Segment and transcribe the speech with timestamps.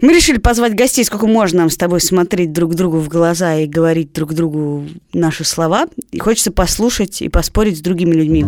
[0.00, 3.66] Мы решили позвать гостей, сколько можно нам с тобой смотреть друг другу в глаза и
[3.66, 5.86] говорить друг другу наши слова.
[6.10, 8.46] И хочется послушать и поспорить с другими людьми.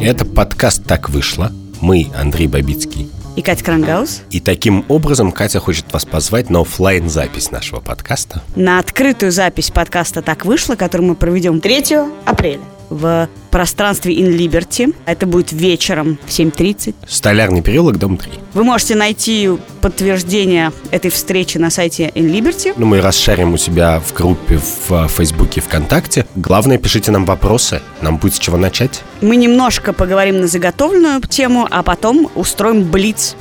[0.00, 1.52] Это подкаст «Так вышло».
[1.82, 3.10] Мы Андрей Бабицкий.
[3.36, 4.22] И Катя Крангаус.
[4.30, 8.42] И таким образом Катя хочет вас позвать на офлайн запись нашего подкаста.
[8.56, 14.94] На открытую запись подкаста «Так вышло», которую мы проведем 3 апреля в пространстве In Liberty.
[15.06, 16.94] Это будет вечером в 7.30.
[17.08, 18.30] Столярный переулок, дом 3.
[18.54, 22.74] Вы можете найти подтверждение этой встречи на сайте In Liberty.
[22.76, 26.26] Ну, мы расшарим у себя в группе в Фейсбуке, ВКонтакте.
[26.36, 27.80] Главное, пишите нам вопросы.
[28.02, 29.02] Нам будет с чего начать.
[29.20, 33.36] Мы немножко поговорим на заготовленную тему, а потом устроим блиц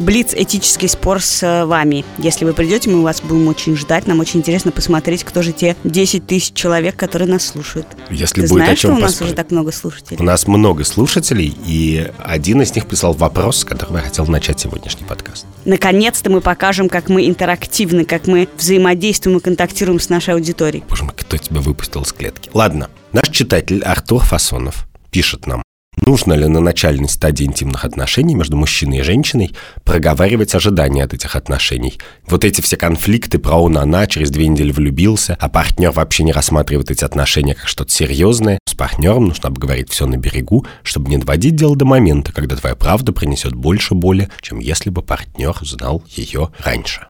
[0.00, 2.06] Блиц этический спор с э, вами.
[2.16, 4.06] Если вы придете, мы вас будем очень ждать.
[4.06, 7.86] Нам очень интересно посмотреть, кто же те 10 тысяч человек, которые нас слушают.
[8.08, 9.32] Если Ты будет знаешь, о чем что у нас поспорить.
[9.32, 10.16] уже так много слушателей?
[10.18, 14.58] У нас много слушателей, и один из них прислал вопрос, с которого я хотел начать
[14.58, 15.44] сегодняшний подкаст.
[15.66, 20.82] Наконец-то мы покажем, как мы интерактивны, как мы взаимодействуем и контактируем с нашей аудиторией.
[20.88, 22.48] Боже мой, кто тебя выпустил из клетки?
[22.54, 25.62] Ладно, наш читатель Артур Фасонов пишет нам.
[26.10, 31.36] Нужно ли на начальной стадии интимных отношений между мужчиной и женщиной проговаривать ожидания от этих
[31.36, 32.00] отношений?
[32.26, 36.90] Вот эти все конфликты про он-она, через две недели влюбился, а партнер вообще не рассматривает
[36.90, 38.58] эти отношения как что-то серьезное.
[38.66, 42.76] С партнером нужно обговорить все на берегу, чтобы не доводить дело до момента, когда твоя
[42.76, 47.09] правда принесет больше боли, чем если бы партнер знал ее раньше.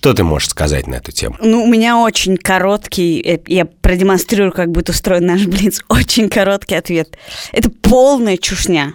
[0.00, 1.36] Что ты можешь сказать на эту тему?
[1.42, 6.74] Ну, у меня очень короткий, э, я продемонстрирую, как будет устроен наш Блиц, очень короткий
[6.74, 7.18] ответ.
[7.52, 8.94] Это полная чушня.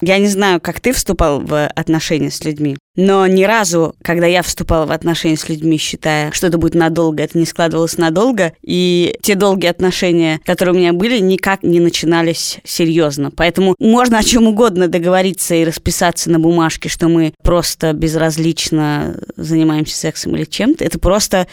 [0.00, 4.42] Я не знаю, как ты вступал в отношения с людьми, но ни разу, когда я
[4.42, 9.16] вступала в отношения с людьми, считая, что это будет надолго, это не складывалось надолго, и
[9.22, 13.30] те долгие отношения, которые у меня были, никак не начинались серьезно.
[13.30, 19.96] Поэтому можно о чем угодно договориться и расписаться на бумажке, что мы просто безразлично занимаемся
[19.96, 20.84] сексом или чем-то.
[20.84, 21.46] Это просто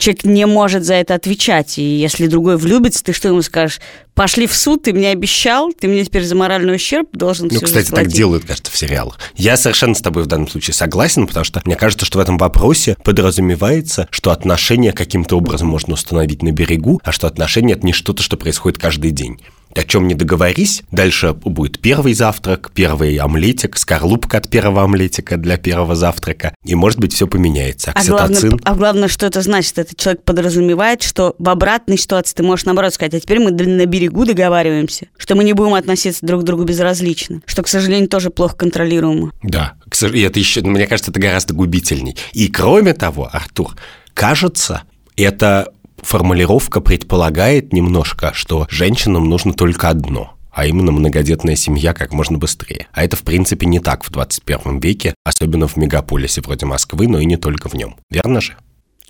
[0.00, 1.78] человек не может за это отвечать.
[1.78, 3.80] И если другой влюбится, ты что ему скажешь?
[4.14, 7.72] Пошли в суд, ты мне обещал, ты мне теперь за моральный ущерб должен Ну, кстати,
[7.72, 8.14] так заплатить».
[8.14, 9.18] делают, кажется, в сериалах.
[9.36, 12.36] Я совершенно с тобой в данном случае согласен, потому что мне кажется, что в этом
[12.36, 17.92] вопросе подразумевается, что отношения каким-то образом можно установить на берегу, а что отношения– это не
[17.92, 19.40] что-то, что происходит каждый день.
[19.74, 25.58] О чем не договорись, дальше будет первый завтрак, первый омлетик, скорлупка от первого омлетика для
[25.58, 27.92] первого завтрака, и, может быть, все поменяется.
[27.94, 28.60] А главное, Окситоцин.
[28.64, 29.78] а главное, что это значит?
[29.78, 33.86] Этот человек подразумевает, что в обратной ситуации ты можешь наоборот сказать, а теперь мы на
[33.86, 38.30] берегу договариваемся, что мы не будем относиться друг к другу безразлично, что, к сожалению, тоже
[38.30, 39.32] плохо контролируемо.
[39.42, 39.74] Да,
[40.12, 42.16] и это еще, мне кажется, это гораздо губительней.
[42.32, 43.76] И кроме того, Артур,
[44.14, 44.82] кажется,
[45.16, 45.72] эта
[46.02, 52.86] формулировка предполагает немножко, что женщинам нужно только одно, а именно многодетная семья как можно быстрее.
[52.92, 57.18] А это, в принципе, не так в 21 веке, особенно в мегаполисе вроде Москвы, но
[57.18, 57.96] и не только в нем.
[58.10, 58.56] Верно же?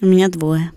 [0.01, 0.73] У меня двое.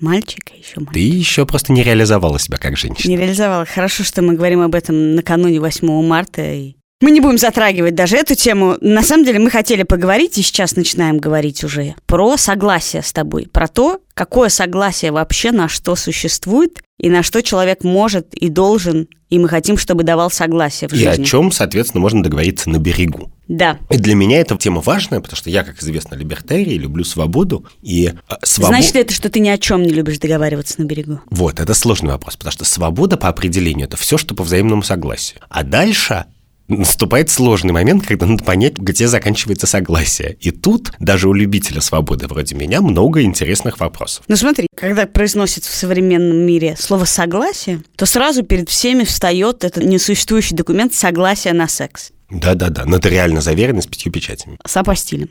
[0.00, 0.94] Мальчик и еще мальчик.
[0.94, 3.10] Ты еще просто не реализовала себя как женщина.
[3.10, 3.64] Не реализовала.
[3.64, 6.42] Хорошо, что мы говорим об этом накануне 8 марта.
[6.42, 6.76] И...
[7.00, 8.76] Мы не будем затрагивать даже эту тему.
[8.80, 13.46] На самом деле мы хотели поговорить, и сейчас начинаем говорить уже, про согласие с тобой.
[13.52, 19.06] Про то, какое согласие вообще на что существует, и на что человек может и должен,
[19.30, 21.22] и мы хотим, чтобы давал согласие в И жизни.
[21.22, 23.30] о чем, соответственно, можно договориться на берегу.
[23.46, 23.78] Да.
[23.90, 27.64] И для меня эта тема важная, потому что я, как известно, либертарий, люблю свободу.
[27.80, 30.84] И э, свобо- Значит ли это, что ты ни о чем не любишь договариваться на
[30.86, 31.20] берегу?
[31.30, 35.38] Вот, это сложный вопрос, потому что свобода по определению это все, что по взаимному согласию.
[35.48, 36.24] А дальше
[36.68, 40.36] наступает сложный момент, когда надо понять, где заканчивается согласие.
[40.40, 44.24] И тут даже у любителя свободы вроде меня много интересных вопросов.
[44.28, 49.84] Ну смотри, когда произносится в современном мире слово «согласие», то сразу перед всеми встает этот
[49.84, 54.58] несуществующий документ «согласие на секс» Да-да-да, нотариально заверено с пятью печатями.
[54.66, 55.30] с апостилем.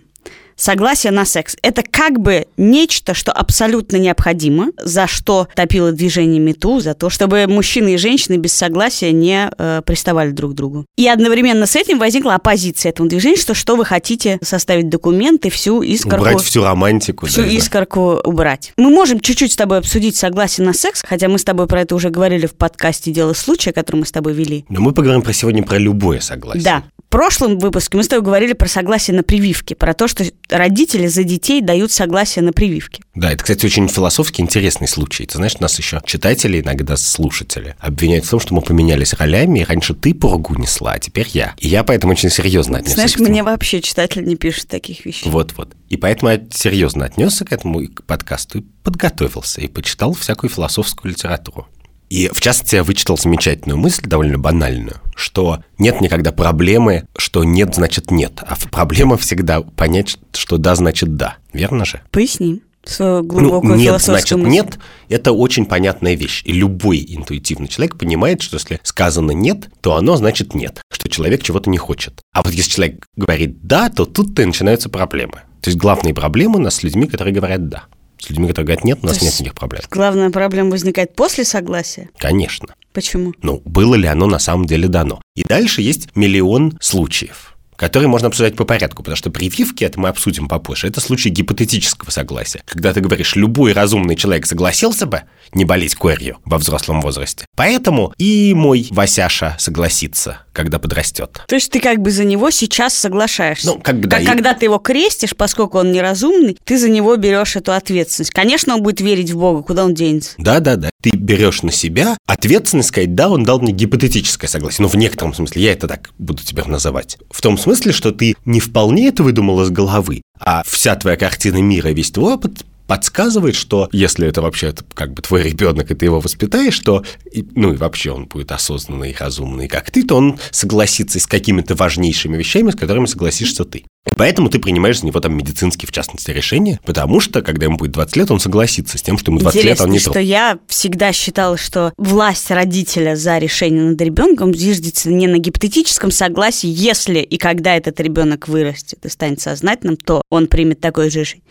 [0.58, 6.80] Согласие на секс– это как бы нечто, что абсолютно необходимо, за что топило движение МИТУ,
[6.80, 10.86] за то, чтобы мужчины и женщины без согласия не э, приставали друг к другу.
[10.98, 15.84] И одновременно с этим возникла оппозиция этому движению, что что вы хотите составить документы, всю
[15.84, 16.22] искорку...
[16.22, 17.28] Убрать всю романтику.
[17.28, 17.54] всю да, да.
[17.54, 18.74] искорку убрать.
[18.78, 21.94] Мы можем чуть-чуть с тобой обсудить согласие на секс, хотя мы с тобой про это
[21.94, 24.66] уже говорили в подкасте «Дело случая», который мы с тобой вели.
[24.70, 26.64] Но мы поговорим про сегодня про любое согласие.
[26.64, 26.84] Да.
[27.08, 31.08] В прошлом выпуске мы с тобой говорили про согласие на прививки, про то, что родители
[31.08, 33.02] за детей дают согласие на прививки.
[33.16, 35.26] Да, это, кстати, очень философски интересный случай.
[35.26, 39.64] Ты знаешь, нас еще читатели, иногда слушатели, обвиняют в том, что мы поменялись ролями, и
[39.64, 41.56] раньше ты пургу несла, а теперь я.
[41.60, 45.30] И я поэтому очень серьезно отнесся Знаешь, мне вообще читатель не пишет таких вещей.
[45.30, 45.76] Вот-вот.
[45.88, 50.50] И поэтому я серьезно отнесся к этому и к подкасту и подготовился, и почитал всякую
[50.50, 51.70] философскую литературу.
[52.10, 57.76] И, в частности, я вычитал замечательную мысль, довольно банальную, что нет никогда проблемы, что нет
[57.76, 61.38] значит нет, а проблема всегда понять, что да значит да.
[61.54, 62.02] Верно же?
[62.12, 64.50] Поясни свою глубокую ну, нет, значит, мысль.
[64.50, 66.42] нет, это очень понятная вещь.
[66.46, 71.44] И любой интуитивный человек понимает, что если сказано нет, то оно значит нет, что человек
[71.44, 72.22] чего-то не хочет.
[72.34, 75.42] А вот если человек говорит да, то тут-то и начинаются проблемы.
[75.62, 77.86] То есть главные проблемы у нас с людьми, которые говорят да.
[78.20, 79.82] С людьми, которые говорят нет, у нас То нет никаких проблем.
[79.90, 82.10] Главная проблема возникает после согласия.
[82.18, 82.76] Конечно.
[82.94, 83.34] Почему?
[83.42, 85.22] Ну, было ли оно на самом деле дано?
[85.36, 90.10] И дальше есть миллион случаев которые можно обсуждать по порядку, потому что прививки, это мы
[90.10, 92.62] обсудим попозже, это случай гипотетического согласия.
[92.66, 97.46] Когда ты говоришь, любой разумный человек согласился бы не болеть корью во взрослом возрасте.
[97.56, 101.42] Поэтому и мой Васяша согласится, когда подрастет.
[101.48, 103.68] То есть ты как бы за него сейчас соглашаешься.
[103.68, 106.90] Ну, как бы да, Как и- когда ты его крестишь, поскольку он неразумный, ты за
[106.90, 108.32] него берешь эту ответственность.
[108.32, 110.32] Конечно, он будет верить в Бога, куда он денется.
[110.38, 110.90] Да-да-да.
[111.02, 114.84] Ты берешь на себя ответственность сказать, да, он дал мне гипотетическое согласие.
[114.84, 117.18] Ну, в некотором смысле, я это так буду тебя называть.
[117.30, 121.62] В том смысле, что ты не вполне это выдумал из головы, а вся твоя картина
[121.62, 126.06] мира, весь твой опыт подсказывает, что если это вообще как бы твой ребенок, и ты
[126.06, 130.16] его воспитаешь, то, и- ну и вообще он будет осознанный и разумный, как ты, то
[130.16, 133.84] он согласится с какими-то важнейшими вещами, с которыми согласишься ты.
[134.08, 137.78] И поэтому ты принимаешь за него там медицинские, в частности, решения, потому что, когда ему
[137.78, 140.00] будет 20 лет, он согласится с тем, что ему 20 лет, а он Интересно, не
[140.00, 140.30] что трогает.
[140.30, 146.70] я всегда считала, что власть родителя за решение над ребенком зиждется не на гипотетическом согласии,
[146.70, 151.44] если и когда этот ребенок вырастет и станет сознательным, то он примет такое же решение,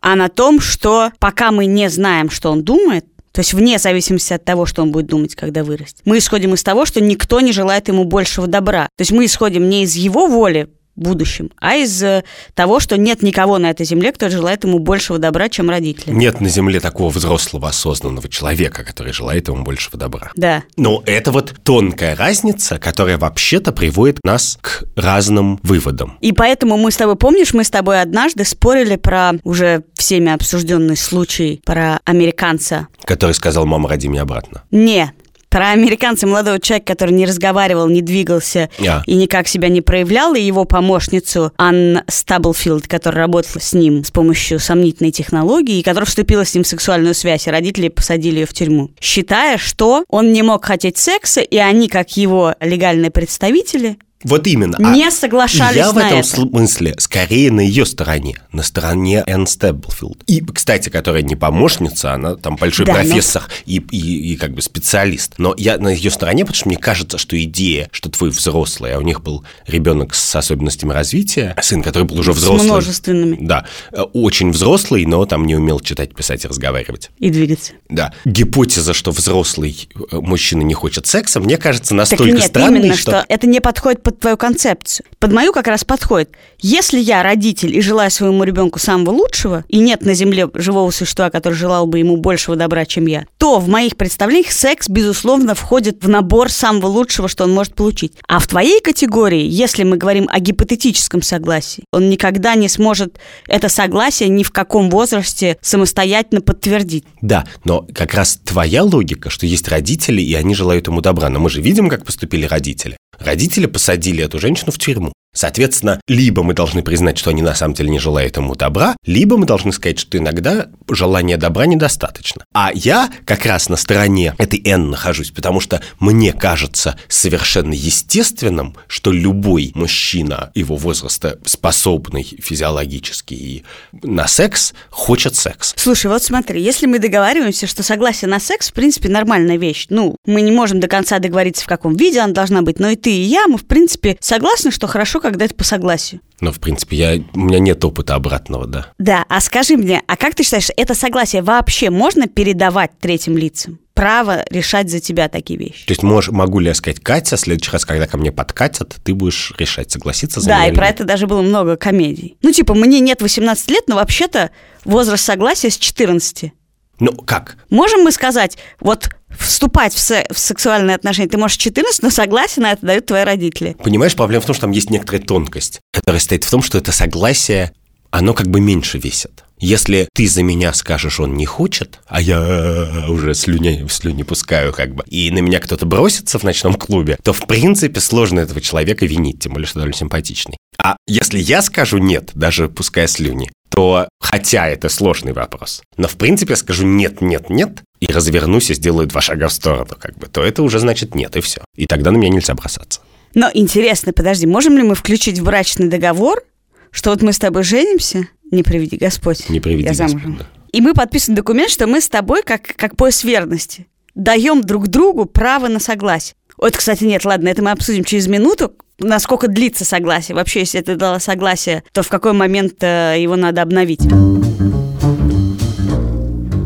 [0.00, 4.32] а на том, что пока мы не знаем, что он думает, то есть вне зависимости
[4.32, 6.02] от того, что он будет думать, когда вырастет.
[6.04, 8.84] Мы исходим из того, что никто не желает ему большего добра.
[8.96, 12.24] То есть мы исходим не из его воли будущем, а из э,
[12.54, 16.12] того, что нет никого на этой земле, кто желает ему большего добра, чем родители.
[16.12, 20.30] Нет на Земле такого взрослого, осознанного человека, который желает ему большего добра.
[20.36, 20.62] Да.
[20.76, 26.18] Но это вот тонкая разница, которая вообще-то приводит нас к разным выводам.
[26.20, 30.96] И поэтому мы с тобой, помнишь, мы с тобой однажды спорили про уже всеми обсужденный
[30.96, 32.88] случай про американца.
[33.04, 34.62] Который сказал, мама, роди меня обратно.
[34.70, 35.12] Не,
[35.54, 39.04] про американца молодого человека, который не разговаривал, не двигался А.
[39.06, 44.10] и никак себя не проявлял, и его помощницу Анн Стаблфилд, которая работала с ним с
[44.10, 48.46] помощью сомнительной технологии, и которая вступила с ним в сексуальную связь, и родители посадили ее
[48.46, 53.96] в тюрьму, считая, что он не мог хотеть секса, и они, как его легальные представители,
[54.24, 54.76] Вот именно.
[54.94, 56.28] не соглашались я в на этом это.
[56.28, 60.22] смысле скорее на ее стороне, на стороне Энн Стеблфилд.
[60.26, 64.52] И, кстати, которая не помощница, она там большой Да, но- профессор и, и, и как
[64.54, 65.34] бы специалист.
[65.38, 68.98] Но я на ее стороне, потому что мне кажется, что идея, что твой взрослый, а
[68.98, 72.70] у них был ребенок с особенностями развития, сын, который был уже с взрослый.
[72.70, 73.66] множественными, Да,
[74.12, 77.10] очень взрослый, но там не умел читать, писать и разговаривать.
[77.18, 77.72] и двигаться.
[77.88, 78.12] Да.
[78.24, 82.96] Гипотеза, что взрослый э, мужчина не хочет секса, мне кажется Так настолько нет, странной, именно,
[82.96, 83.24] что...
[83.28, 85.06] это не подходит под твою концепцию.
[85.18, 86.30] Под мою как раз подходит.
[86.58, 91.30] Если я родитель и желаю своему ребенку самого лучшего, и нет на земле живого существа,
[91.30, 96.04] который желал бы ему большего добра, чем я, то в моих представлениях секс, безусловно, входит
[96.04, 98.14] в набор самого лучшего, что он может получить.
[98.28, 103.68] А в твоей категории, если мы говорим о гипотетическом согласии, он никогда не сможет это
[103.68, 107.04] согласие ни в каком возрасте самостоятельно подтвердить.
[107.20, 111.28] Да, но как раз твоя логика, что есть родители, и они желают ему добра.
[111.28, 112.96] Но мы же видим, как поступили родители.
[113.18, 113.93] Родители посадили
[114.24, 115.12] эту женщину в тюрьму.
[115.34, 119.36] Соответственно, либо мы должны признать, что они на самом деле не желают ему добра, либо
[119.36, 122.44] мы должны сказать, что иногда желания добра недостаточно.
[122.54, 128.76] А я как раз на стороне этой N нахожусь, потому что мне кажется совершенно естественным,
[128.86, 133.64] что любой мужчина его возраста, способный физиологически и
[134.02, 135.74] на секс, хочет секс.
[135.76, 139.86] Слушай, вот смотри, если мы договариваемся, что согласие на секс, в принципе, нормальная вещь.
[139.90, 142.96] Ну, мы не можем до конца договориться, в каком виде она должна быть, но и
[142.96, 146.20] ты, и я, мы, в принципе, согласны, что хорошо, когда это по согласию.
[146.40, 148.86] Но, в принципе, я, у меня нет опыта обратного, да.
[148.98, 153.78] Да, а скажи мне, а как ты считаешь, это согласие вообще можно передавать третьим лицам?
[153.94, 155.86] Право решать за тебя такие вещи.
[155.86, 158.96] То есть мож, могу ли я сказать, Катя, в следующий раз, когда ко мне подкатят,
[159.04, 160.94] ты будешь решать, согласиться за Да, меня и про нет?
[160.96, 162.36] это даже было много комедий.
[162.42, 164.50] Ну, типа, мне нет 18 лет, но вообще-то
[164.84, 166.52] возраст согласия с 14.
[167.00, 167.56] Ну, как?
[167.70, 169.10] Можем мы сказать, вот
[169.46, 173.06] вступать в, се- в сексуальные отношения ты можешь в 14, но согласие на это дают
[173.06, 173.76] твои родители.
[173.82, 176.92] Понимаешь, проблема в том, что там есть некоторая тонкость, которая стоит в том, что это
[176.92, 177.72] согласие,
[178.10, 179.44] оно как бы меньше весит.
[179.58, 184.94] Если ты за меня скажешь, он не хочет, а я уже слюни, слюни пускаю как
[184.94, 189.06] бы, и на меня кто-то бросится в ночном клубе, то, в принципе, сложно этого человека
[189.06, 190.56] винить, тем более, что довольно симпатичный.
[190.76, 196.16] А если я скажу нет, даже пуская слюни, то, хотя это сложный вопрос, но в
[196.16, 200.16] принципе я скажу нет, нет, нет, и развернусь и сделаю два шага в сторону, как
[200.16, 201.64] бы, то это уже значит нет, и все.
[201.74, 203.00] И тогда на меня нельзя бросаться.
[203.34, 206.44] Но интересно, подожди, можем ли мы включить в брачный договор,
[206.90, 210.36] что вот мы с тобой женимся, не приведи Господь, Не приведи я замужем.
[210.36, 210.46] Господь, да.
[210.72, 215.24] И мы подписываем документ, что мы с тобой, как, как пояс верности, даем друг другу
[215.24, 216.36] право на согласие.
[216.56, 220.34] Вот, кстати, нет, ладно, это мы обсудим через минуту, насколько длится согласие.
[220.34, 224.04] Вообще, если ты дала согласие, то в какой момент э, его надо обновить.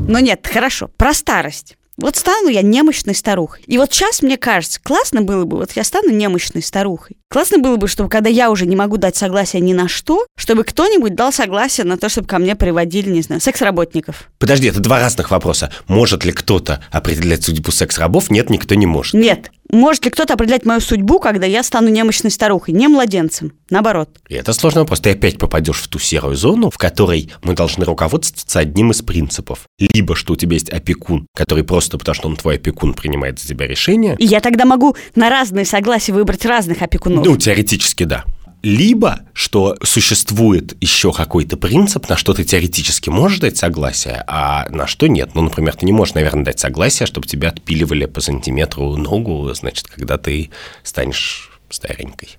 [0.08, 1.76] Но нет, хорошо, про старость.
[1.99, 3.62] Вот стану я немощной старухой.
[3.66, 7.16] И вот сейчас, мне кажется, классно было бы, вот я стану немощной старухой.
[7.30, 10.64] Классно было бы, чтобы когда я уже не могу дать согласие ни на что, чтобы
[10.64, 14.30] кто-нибудь дал согласие на то, чтобы ко мне приводили, не знаю, секс-работников.
[14.38, 15.70] Подожди, это два разных вопроса.
[15.88, 18.30] Может ли кто-то определять судьбу секс-рабов?
[18.30, 19.12] Нет, никто не может.
[19.12, 19.50] Нет.
[19.70, 23.52] Может ли кто-то определять мою судьбу, когда я стану немощной старухой, не младенцем?
[23.68, 24.08] Наоборот.
[24.26, 25.00] И это сложный вопрос.
[25.00, 29.66] Ты опять попадешь в ту серую зону, в которой мы должны руководствоваться одним из принципов.
[29.78, 33.49] Либо, что у тебя есть опекун, который просто потому, что он твой опекун, принимает за
[33.49, 34.16] тебя решение.
[34.18, 37.17] И я тогда могу на разные согласия выбрать разных опекунов.
[37.25, 38.25] Ну, теоретически, да.
[38.62, 44.88] Либо, что существует еще какой-то принцип, на что ты теоретически можешь дать согласие, а на
[44.88, 45.30] что нет.
[45.34, 49.87] Ну, например, ты не можешь, наверное, дать согласие, чтобы тебя отпиливали по сантиметру ногу, значит,
[49.87, 50.50] когда ты
[50.82, 52.30] станешь старенькой.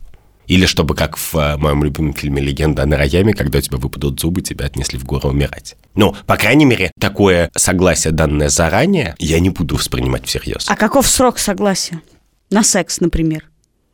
[0.49, 4.19] Или чтобы, как в э, моем любимом фильме «Легенда о Нараяме», когда у тебя выпадут
[4.19, 5.77] зубы, тебя отнесли в гору умирать.
[5.93, 10.65] Ну, по крайней мере, такое согласие, данное заранее, я не буду воспринимать всерьез.
[10.67, 12.01] А каков срок согласия?
[12.49, 13.43] На секс, например.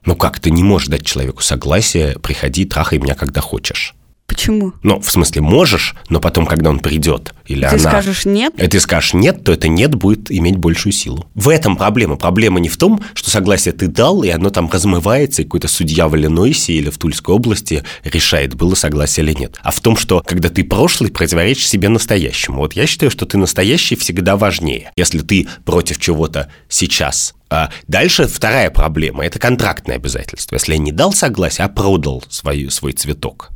[0.06, 3.96] Ну как, ты не можешь дать человеку согласие, приходи, трахай меня, когда хочешь.
[4.27, 4.74] Почему?
[4.82, 7.77] Ну, в смысле, можешь, но потом, когда он придет, или Ты она...
[7.77, 8.53] скажешь нет?
[8.58, 11.27] И ты скажешь нет, то это нет будет иметь большую силу.
[11.36, 12.15] В этом проблема.
[12.15, 16.08] Проблема не в том, что согласие ты дал, и оно там размывается, и какой-то судья
[16.08, 19.58] в Иллинойсе или в Тульской области решает, было согласие или нет.
[19.62, 22.58] А в том, что когда ты прошлый, противоречишь себе настоящему.
[22.58, 24.91] Вот я считаю, что ты настоящий всегда важнее.
[24.96, 30.55] Если ты против чего-то сейчас а дальше вторая проблема– это контрактное обязательство.
[30.55, 33.51] Если я не дал согласие, а продал свою, свой цветок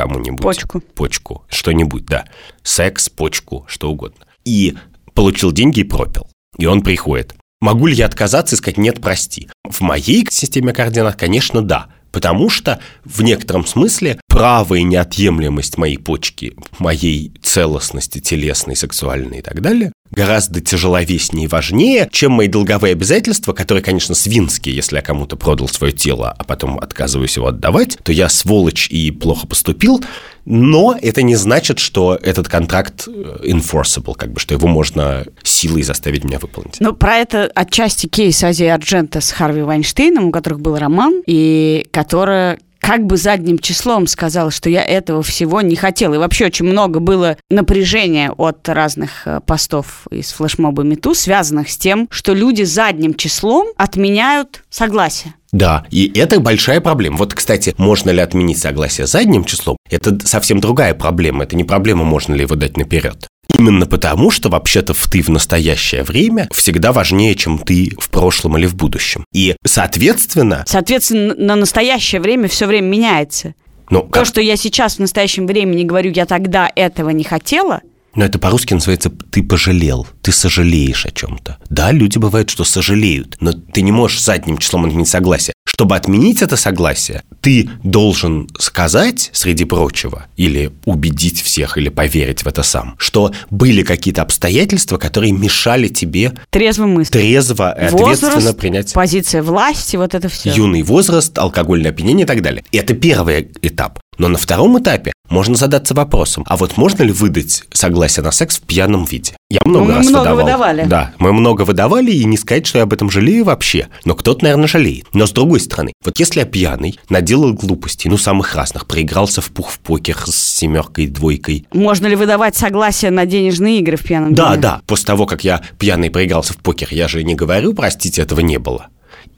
[0.00, 0.40] кому-нибудь.
[0.40, 0.80] Почку.
[0.80, 1.44] Почку.
[1.48, 2.24] Что-нибудь, да.
[2.62, 4.24] Секс, почку, что угодно.
[4.46, 4.74] И
[5.14, 6.26] получил деньги и пропил.
[6.56, 7.34] И он приходит.
[7.60, 9.50] Могу ли я отказаться и сказать «нет, прости»?
[9.68, 11.88] В моей системе координат, конечно, да.
[12.12, 19.42] Потому что в некотором смысле право и неотъемлемость моей почки, моей целостности телесной, сексуальной и
[19.42, 25.02] так далее, гораздо тяжеловеснее и важнее, чем мои долговые обязательства, которые, конечно, свинские, если я
[25.02, 30.02] кому-то продал свое тело, а потом отказываюсь его отдавать, то я сволочь и плохо поступил,
[30.44, 35.82] но это не значит, что этот контракт э, enforceable, как бы, что его можно силой
[35.82, 36.76] заставить меня выполнить.
[36.80, 41.86] Ну, про это отчасти кейс Азии Арджента с Харви Вайнштейном, у которых был роман, и
[41.90, 42.58] которая
[42.90, 46.14] как бы задним числом сказала, что я этого всего не хотела.
[46.14, 51.78] И вообще очень много было напряжения от разных э, постов из флешмоба Мету, связанных с
[51.78, 55.34] тем, что люди задним числом отменяют согласие.
[55.52, 57.18] Да, и это большая проблема.
[57.18, 59.76] Вот, кстати, можно ли отменить согласие задним числом?
[59.88, 61.44] Это совсем другая проблема.
[61.44, 63.28] Это не проблема, можно ли его дать наперед.
[63.60, 68.56] Именно потому, что вообще-то в ты в настоящее время всегда важнее, чем ты в прошлом
[68.56, 69.26] или в будущем.
[69.34, 73.54] И, соответственно, Соответственно, на настоящее время все время меняется.
[73.90, 77.82] ну, То, как, что я сейчас в настоящем времени говорю, я тогда этого не хотела,
[78.14, 81.58] но это по-русски называется «ты пожалел», «ты сожалеешь о чем-то».
[81.68, 85.54] Да, люди бывают, что сожалеют, но ты не можешь задним числом отменить согласие.
[85.64, 92.46] Чтобы отменить это согласие, ты должен сказать, среди прочего, или убедить всех, или поверить в
[92.48, 97.12] это сам, что были какие-то обстоятельства, которые мешали тебе трезво мысль.
[97.12, 100.50] трезво и ответственно Возраст, принять позиция власти, вот это все.
[100.50, 102.64] юный возраст, алкогольное опьянение и так далее.
[102.72, 104.00] Это первый этап.
[104.18, 108.58] Но на втором этапе можно задаться вопросом, а вот можно ли выдать согласие на секс
[108.58, 109.32] в пьяном виде?
[109.48, 110.44] Я много Ну, мы раз много выдавал.
[110.44, 110.84] выдавали.
[110.84, 113.88] Да, мы много выдавали, и не сказать, что я об этом жалею вообще.
[114.04, 115.06] Но кто-то, наверное, жалеет.
[115.14, 119.50] Но с другой стороны, вот если я пьяный, наделал глупостей, ну, самых разных, проигрался в
[119.50, 124.34] пух в покер с семеркой, двойкой, Можно ли выдавать согласие на денежные игры в пьяном
[124.34, 124.62] да, виде?
[124.62, 124.80] да.
[124.86, 128.58] После того, как я пьяный проигрался в покер, я же не говорю, простите, этого не
[128.58, 128.88] было.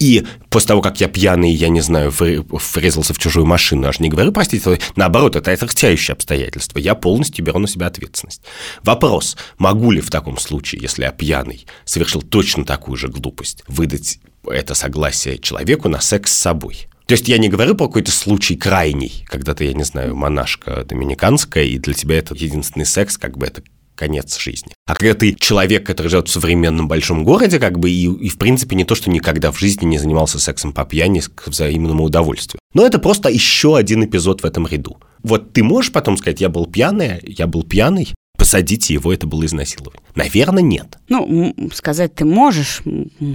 [0.02, 4.08] И после того, как я пьяный, я не знаю, врезался в чужую машину, же не
[4.08, 6.80] говорю, простите, наоборот, это отягчающее обстоятельство.
[6.80, 8.42] Я полностью беру на себя ответственность.
[8.82, 14.18] Вопрос, могу ли в таком случае, если я пьяный, совершил точно такую же глупость, выдать
[14.44, 16.88] это согласие человеку на секс с собой?
[17.06, 20.84] То есть я не говорю про какой-то случай крайний, когда ты, я не знаю, монашка
[20.84, 23.62] доминиканская, и для тебя это единственный секс, как бы это
[23.94, 24.72] конец жизни.
[24.86, 28.38] А когда ты человек, который живет в современном большом городе, как бы, и, и в
[28.38, 32.60] принципе не то, что никогда в жизни не занимался сексом по пьяни к взаимному удовольствию.
[32.74, 34.98] Но это просто еще один эпизод в этом ряду.
[35.22, 39.46] Вот ты можешь потом сказать, я был пьяный, я был пьяный, посадите его, это было
[39.46, 40.02] изнасилование?
[40.14, 40.98] Наверное, нет.
[41.08, 42.82] Ну, сказать ты можешь,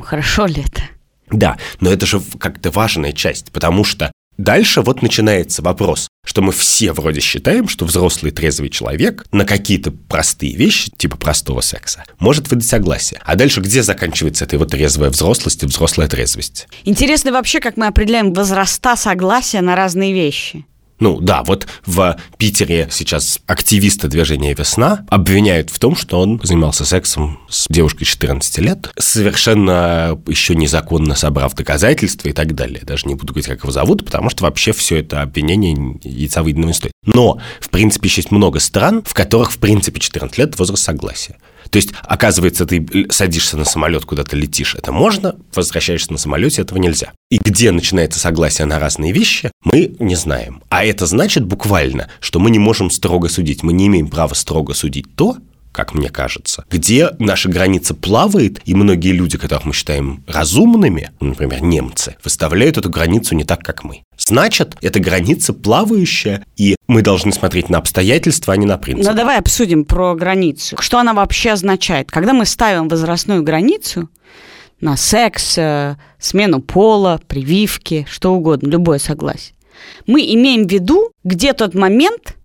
[0.04, 0.84] хорошо ли это?
[1.30, 6.52] Да, но это же как-то важная часть, потому что Дальше вот начинается вопрос, что мы
[6.52, 12.50] все вроде считаем, что взрослый трезвый человек на какие-то простые вещи, типа простого секса, может
[12.50, 13.20] выдать согласие.
[13.26, 16.68] А дальше где заканчивается эта вот трезвая взрослость и взрослая трезвость?
[16.86, 20.66] Интересно вообще, как мы определяем возраста согласия на разные вещи.
[21.00, 26.86] Ну да, вот в Питере сейчас активисты движения «Весна» обвиняют в том, что он занимался
[26.86, 32.82] сексом с девушкой 14 лет, совершенно еще незаконно собрав доказательства и так далее.
[32.84, 36.74] Даже не буду говорить, как его зовут, потому что вообще все это обвинение яйца выеденного
[36.74, 36.94] стоит.
[37.06, 41.38] Но, в принципе, есть много стран, в которых, в принципе, 14 лет– возраст согласия.
[41.70, 46.78] То есть, оказывается, ты садишься на самолет, куда-то летишь, это можно, возвращаешься на самолете, этого
[46.80, 47.14] нельзя.
[47.30, 50.64] И где начинается согласие на разные вещи, мы не знаем.
[50.70, 54.74] А это значит буквально, что мы не можем строго судить, мы не имеем права строго
[54.74, 55.38] судить то,
[55.78, 61.62] как мне кажется, где наша граница плавает, и многие люди, которых мы считаем разумными, например,
[61.62, 64.02] немцы, выставляют эту границу не так, как мы.
[64.18, 69.06] Значит, эта граница плавающая, и мы должны смотреть на обстоятельства, а не на принцип.
[69.06, 70.78] Ну, давай обсудим про границу.
[70.80, 72.10] Что она вообще означает?
[72.10, 74.10] Когда мы ставим возрастную границу
[74.82, 79.54] на секс, э, смену пола, прививки, что угодно, любое согласие,
[80.08, 82.36] мы имеем в виду, где тот момент,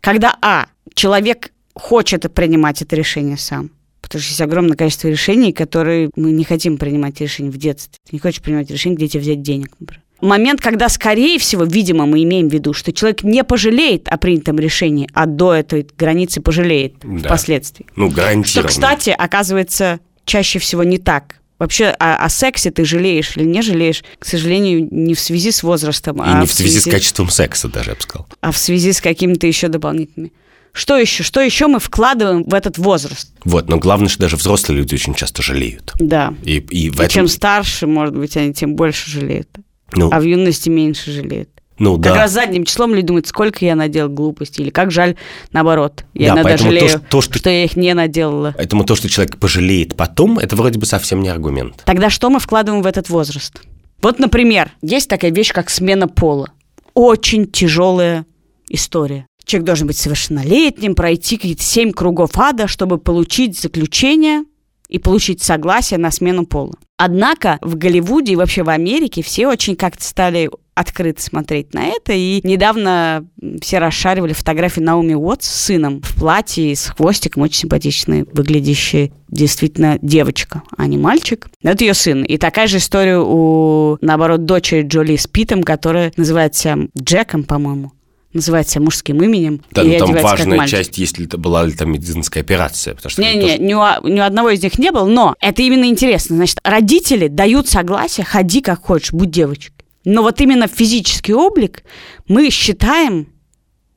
[0.00, 3.70] когда, а, человек хочет принимать это решение сам.
[4.00, 7.98] Потому что есть огромное количество решений, которые мы не хотим принимать решения в детстве.
[8.08, 10.02] Ты не хочешь принимать решение, где тебе взять денег, например.
[10.20, 14.58] Момент, когда, скорее всего, видимо, мы имеем в виду, что человек не пожалеет о принятом
[14.58, 17.28] решении, а до этой границы пожалеет да.
[17.28, 17.86] впоследствии.
[17.94, 18.44] Ну, гарантированно.
[18.44, 21.36] Что, кстати, оказывается чаще всего не так.
[21.58, 25.62] Вообще о, о сексе ты жалеешь или не жалеешь, к сожалению, не в связи с
[25.62, 28.26] возрастом, И а не в связи, связи с качеством секса даже, я бы сказал.
[28.40, 30.32] А в связи с какими-то еще дополнительными.
[30.78, 31.24] Что еще?
[31.24, 33.32] Что еще мы вкладываем в этот возраст?
[33.44, 35.92] Вот, но главное, что даже взрослые люди очень часто жалеют.
[35.98, 36.34] Да.
[36.44, 37.08] И, и, в и этом...
[37.08, 39.48] чем старше, может быть, они тем больше жалеют.
[39.94, 41.48] Ну, а в юности меньше жалеют.
[41.80, 42.14] Ну, как да.
[42.14, 45.16] раз задним числом люди думают, сколько я наделал глупостей, или как жаль,
[45.50, 46.04] наоборот.
[46.14, 48.54] Я да, иногда жалею, то, то, что, что я их не наделала.
[48.56, 51.82] Поэтому то, что человек пожалеет потом, это вроде бы совсем не аргумент.
[51.86, 53.60] Тогда что мы вкладываем в этот возраст?
[54.00, 56.52] Вот, например, есть такая вещь, как смена пола.
[56.94, 58.26] Очень тяжелая
[58.68, 59.26] история.
[59.48, 64.44] Человек должен быть совершеннолетним, пройти какие-то семь кругов ада, чтобы получить заключение
[64.90, 66.74] и получить согласие на смену пола.
[66.98, 72.12] Однако в Голливуде и вообще в Америке все очень как-то стали открыто смотреть на это.
[72.12, 73.26] И недавно
[73.62, 79.98] все расшаривали фотографии Науми Уотс с сыном в платье с хвостиком, очень симпатичной, выглядящей действительно
[80.02, 81.48] девочка, а не мальчик.
[81.62, 82.22] Это ее сын.
[82.22, 87.92] И такая же история у, наоборот, дочери Джоли с Питом, которая называется Джеком, по-моему
[88.38, 89.62] называет себя мужским именем.
[89.70, 92.94] Да, но там важная часть, если это была ли там медицинская операция.
[92.94, 93.58] Потому что Не-не, тоже...
[93.58, 96.36] ни, у, ни у одного из них не было, но это именно интересно.
[96.36, 99.74] Значит, родители дают согласие, ходи как хочешь, будь девочкой.
[100.04, 101.84] Но вот именно физический облик
[102.26, 103.28] мы считаем,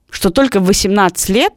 [0.10, 1.54] что только в 18 лет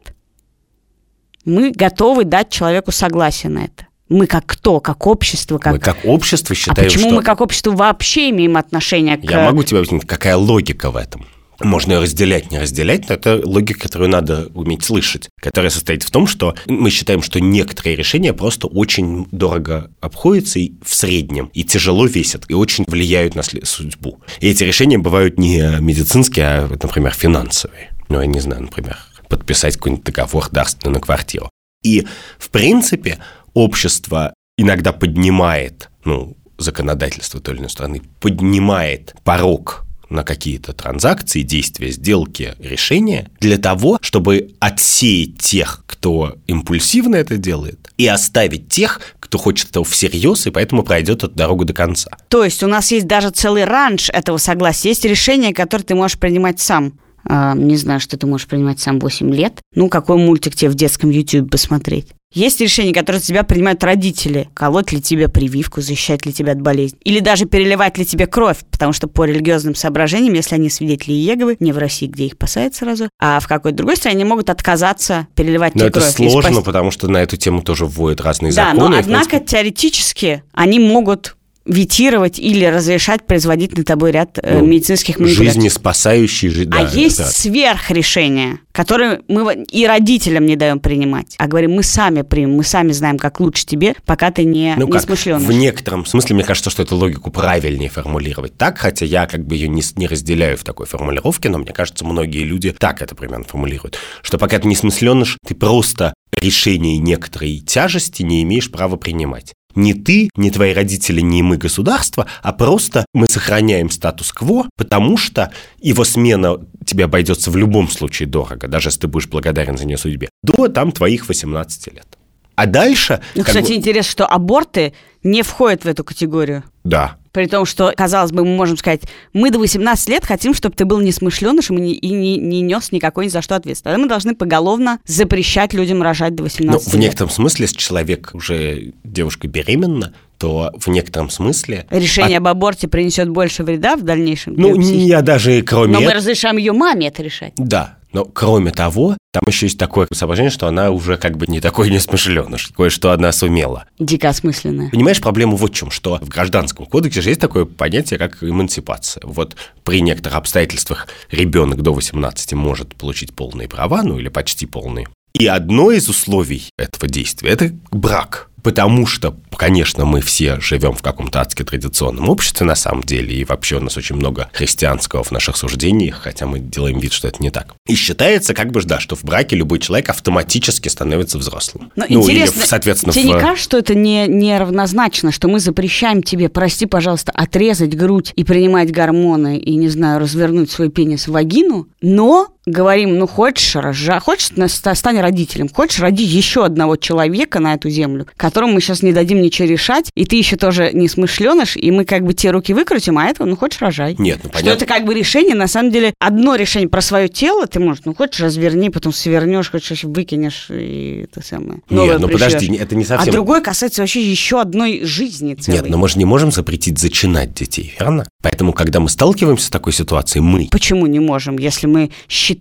[1.43, 3.87] мы готовы дать человеку согласие на это.
[4.07, 4.79] Мы как кто?
[4.79, 5.57] Как общество?
[5.57, 5.73] Как...
[5.73, 7.15] Мы как общество считаем, а почему что...
[7.15, 9.23] мы как общество вообще имеем отношение к...
[9.23, 11.25] Я могу тебе объяснить, какая логика в этом.
[11.61, 16.27] Можно разделять, не разделять, но это логика, которую надо уметь слышать, которая состоит в том,
[16.27, 22.05] что мы считаем, что некоторые решения просто очень дорого обходятся и в среднем, и тяжело
[22.05, 24.19] весят, и очень влияют на судьбу.
[24.39, 27.91] И эти решения бывают не медицинские, а, например, финансовые.
[28.09, 28.97] Ну, я не знаю, например,
[29.29, 31.49] подписать какой-нибудь договор дарственный на квартиру.
[31.83, 32.05] И,
[32.37, 33.19] в принципе,
[33.53, 41.91] общество иногда поднимает, ну, законодательство той или иной страны, поднимает порог на какие-то транзакции, действия,
[41.91, 49.37] сделки, решения для того, чтобы отсеять тех, кто импульсивно это делает, и оставить тех, кто
[49.37, 52.11] хочет этого всерьез, и поэтому пройдет эту дорогу до конца.
[52.29, 54.89] То есть у нас есть даже целый ранж этого согласия.
[54.89, 56.93] Есть решения, которые ты можешь принимать сам.
[57.27, 59.61] А, не знаю, что ты можешь принимать сам 8 лет.
[59.73, 62.07] Ну, какой мультик тебе в детском YouTube посмотреть?
[62.35, 64.49] Есть решения, которые за тебя принимают родители.
[64.53, 66.99] Колоть ли тебе прививку, защищать ли тебя от болезни.
[67.05, 71.55] Или даже переливать ли тебе кровь, потому что по религиозным соображениям, если они свидетели Иеговы,
[71.61, 75.27] не в России, где их посадят сразу, а в какой-то другой стране, они могут отказаться
[75.33, 76.03] переливать но тебе кровь.
[76.03, 78.81] это сложно, потому что на эту тему тоже вводят разные да, законы.
[78.81, 79.51] Да, но однако принципе...
[79.51, 85.45] теоретически они могут ветировать или разрешать производить над тобой ряд э, Ну, медицинских манипуляций.
[85.61, 87.25] Жизнеспасающий жи- а да, есть да.
[87.25, 92.91] сверхрешения, которые мы и родителям не даем принимать, а говорим, мы сами примем, мы сами
[92.91, 96.69] знаем, как лучше тебе, пока ты не, Ну не как, в некотором смысле, мне кажется,
[96.69, 100.63] что эту логику правильнее формулировать так, хотя я как бы ее не, не разделяю в
[100.63, 104.75] такой формулировке, но мне кажется, многие люди так это примерно формулируют, что пока ты не
[104.75, 109.53] смысленыш, ты просто решение некоторой тяжести не имеешь права принимать.
[109.75, 115.51] Не ты, не твои родители, не мы, государство, а просто мы сохраняем статус-кво, потому что
[115.79, 119.97] его смена тебе обойдется в любом случае дорого, даже если ты будешь благодарен за нее
[119.97, 122.14] судьбе, до там твоих 18 лет.
[122.55, 123.21] А дальше...
[123.35, 126.63] Ну, кстати, бы- интересно, что аборты не входят в эту категорию.
[126.83, 129.01] Да, При том, что, казалось бы, мы можем сказать,
[129.33, 132.91] мы до 18 лет хотим, чтобы ты был несмышленышем и не, и не, не нес
[132.91, 133.99] никакой ни за что ответственности.
[133.99, 137.01] Мы должны поголовно запрещать людям рожать до Ну, 18 в лет.
[137.01, 141.87] некотором смысле, если человек уже девушка беременна, то в некотором смысле...
[141.89, 144.53] Решение об аборте принесет больше вреда в дальнейшем.
[144.55, 145.93] Ну, я даже кроме...
[145.93, 147.53] Но мы разрешаем ее маме это решать.
[147.57, 151.59] Да, но кроме того, там еще есть такое соображение, что она уже как бы не
[151.59, 153.87] такой несмышленыш, кое-что она сумела.
[153.99, 154.89] Дико осмысленное.
[154.89, 159.21] Понимаешь, проблема вот в чем, что в гражданском кодексе же есть такое понятие, как эмансипация.
[159.25, 165.09] Вот при некоторых обстоятельствах ребенок до 18 может получить полные права, ну или почти полные.
[165.33, 168.49] И одно из условий этого действия– это брак.
[168.65, 173.45] Потому что, конечно, мы все живем в каком-то адски традиционном обществе на самом деле, и
[173.45, 177.43] вообще у нас очень много христианского в наших суждениях, хотя мы делаем вид, что это
[177.43, 177.75] не так.
[177.85, 181.91] И считается, как бы, да, что в браке любой человек автоматически становится взрослым.
[181.95, 183.35] Но ну, интересно, или, соответственно, тебе в...
[183.35, 188.33] не кажется, что это не, не равнозначно, что мы запрещаем тебе, прости, пожалуйста, отрезать грудь
[188.35, 193.75] и принимать гормоны и, не знаю, развернуть свой пенис в вагину, но говорим, ну хочешь,
[193.75, 199.03] рожа, хочешь, стань родителем, хочешь, роди еще одного человека на эту землю, которому мы сейчас
[199.03, 202.51] не дадим ничего решать, и ты еще тоже не смышленыш, и мы как бы те
[202.51, 204.15] руки выкрутим, а этого, ну хочешь, рожай.
[204.17, 204.83] Нет, ну Что понятно.
[204.83, 208.15] это как бы решение, на самом деле, одно решение про свое тело, ты можешь, ну
[208.15, 211.81] хочешь, разверни, потом свернешь, хочешь, выкинешь, и это самое.
[211.89, 213.33] Нет, ну подожди, это не А совсем...
[213.33, 215.79] другое касается вообще еще одной жизни целой.
[215.79, 218.25] Нет, но мы же не можем запретить зачинать детей, верно?
[218.41, 220.67] Поэтому, когда мы сталкиваемся с такой ситуацией, мы...
[220.71, 222.54] Почему не можем, если мы считаем,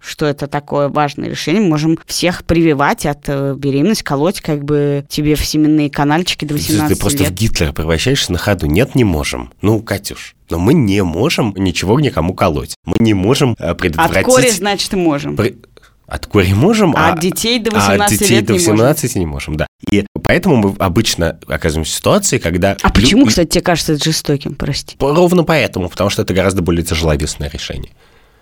[0.00, 5.04] что это такое важное решение, мы можем всех прививать от э, беременности, колоть как бы
[5.08, 7.30] тебе в семенные канальчики до Ты, 18 ты просто лет.
[7.30, 8.66] в Гитлера превращаешься на ходу.
[8.66, 9.50] Нет, не можем.
[9.62, 12.74] Ну, Катюш, но мы не можем ничего никому колоть.
[12.84, 14.26] Мы не можем э, От предотвратить...
[14.26, 15.36] кори, значит, можем.
[15.36, 15.56] При-
[16.06, 18.58] От кори можем, А а, от детей до а от 18 детей лет до не
[18.58, 18.72] можем.
[18.76, 19.66] 18 не можем, да.
[19.90, 22.76] И поэтому мы обычно оказываемся в ситуации, когда...
[22.82, 24.96] А лю- почему, кстати, тебе кажется это жестоким, прости?
[25.00, 27.92] Ровно поэтому, потому что это гораздо более тяжеловесное решение.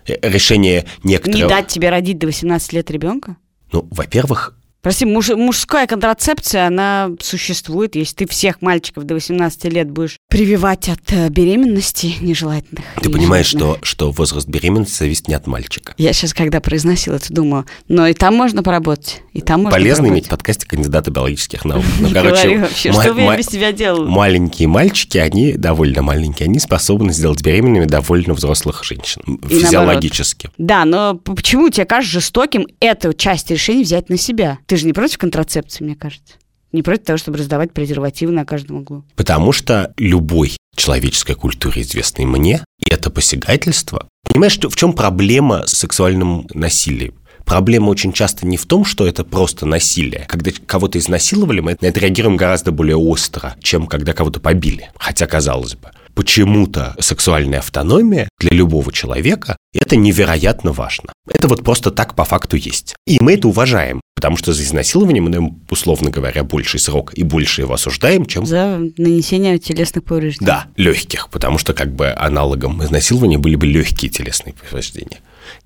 [0.07, 1.43] Решение некоторого...
[1.43, 3.37] Не дать тебе родить до 18 лет ребенка?
[3.73, 7.95] Ну, во-первых, Прости, муж- мужская контрацепция, она существует.
[7.95, 12.85] Если ты всех мальчиков до 18 лет будешь прививать от э, беременности нежелательных.
[13.01, 15.95] ты понимаешь, что, что возраст беременности зависит не от мальчика.
[15.99, 20.03] Я сейчас, когда произносила это, думаю, но и там можно поработать, и там можно Полезно
[20.03, 20.15] поработать.
[20.19, 21.85] иметь в подкасте кандидата биологических наук.
[22.01, 24.05] Ну, короче, вообще, что бы я без тебя делала?
[24.09, 29.23] Маленькие мальчики, они довольно маленькие, они способны сделать беременными довольно взрослых женщин.
[29.49, 30.51] Физиологически.
[30.59, 34.59] Да, но почему тебе кажется жестоким эту часть решений взять на себя?
[34.73, 36.37] Ты же не против контрацепции, мне кажется?
[36.73, 39.05] Не против того, чтобы раздавать презервативы на каждом углу?
[39.17, 44.09] Потому что любой человеческой культуре, известной мне, это посягательство.
[44.25, 47.17] Понимаешь, в чем проблема с сексуальным насилием?
[47.45, 50.25] Проблема очень часто не в том, что это просто насилие.
[50.29, 54.91] Когда кого-то изнасиловали, мы на это реагируем гораздо более остро, чем когда кого-то побили.
[54.97, 61.13] Хотя, казалось бы, почему-то сексуальная автономия для любого человека– это невероятно важно.
[61.29, 62.95] Это вот просто так по факту есть.
[63.07, 67.23] И мы это уважаем, потому что за изнасилование мы даем, условно говоря, больший срок и
[67.23, 70.47] больше его осуждаем, чем За нанесение телесных повреждений.
[70.47, 75.21] да, легких, потому что как бы аналогом изнасилования были бы легкие телесные повреждения.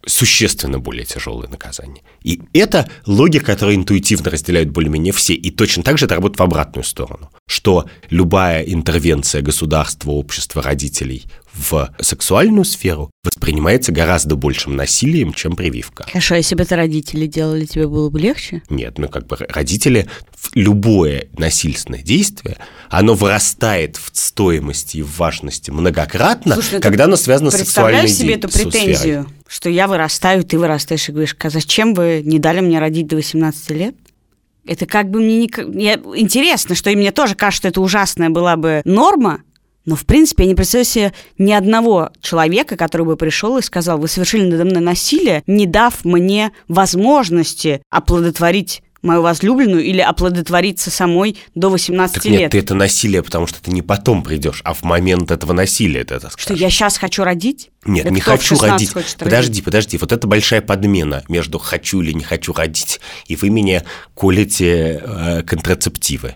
[0.06, 2.02] Существенно более тяжелые наказания.
[2.22, 5.34] И это логика, которую интуитивно разделяют более-менее все.
[5.34, 7.30] И точно так же это работает в обратную сторону.
[7.46, 16.04] Что любая интервенция государства, общества, родителей в сексуальную сферу воспринимается гораздо большим насилием, чем прививка.
[16.06, 18.62] Хорошо, а если бы это родители делали, тебе было бы легче?
[18.68, 20.06] Нет, ну как бы родители,
[20.54, 22.58] любое насильственное действие,
[22.90, 28.02] оно вырастает в стоимости и в важности многократно, Слушай, ну когда оно связано с сексуальной
[28.02, 29.26] Представляешь себе эту с- сферой.
[29.46, 33.16] Что я вырастаю, ты вырастаешь, и говоришь, «А зачем вы не дали мне родить до
[33.16, 33.94] 18 лет?
[34.66, 35.82] Это как бы мне не...
[35.82, 35.94] Я...
[36.14, 39.42] Интересно, что и мне тоже кажется, что это ужасная была бы норма,
[39.84, 43.98] но, в принципе, я не представляю себе ни одного человека, который бы пришел и сказал,
[43.98, 51.38] вы совершили надо мной насилие, не дав мне возможности оплодотворить мою возлюбленную или оплодотвориться самой
[51.54, 52.40] до 18 Так лет.
[52.40, 56.04] нет, ты это насилие, потому что ты не потом придешь, а в момент этого насилия
[56.04, 56.60] ты это Что скажешь.
[56.60, 57.70] я сейчас хочу родить?
[57.84, 59.16] Нет, Это не хочу 16 родить.
[59.18, 59.96] Подожди, подожди.
[59.98, 63.00] Вот это большая подмена между хочу или не хочу родить.
[63.26, 66.34] И вы мне колите э, контрацептивы.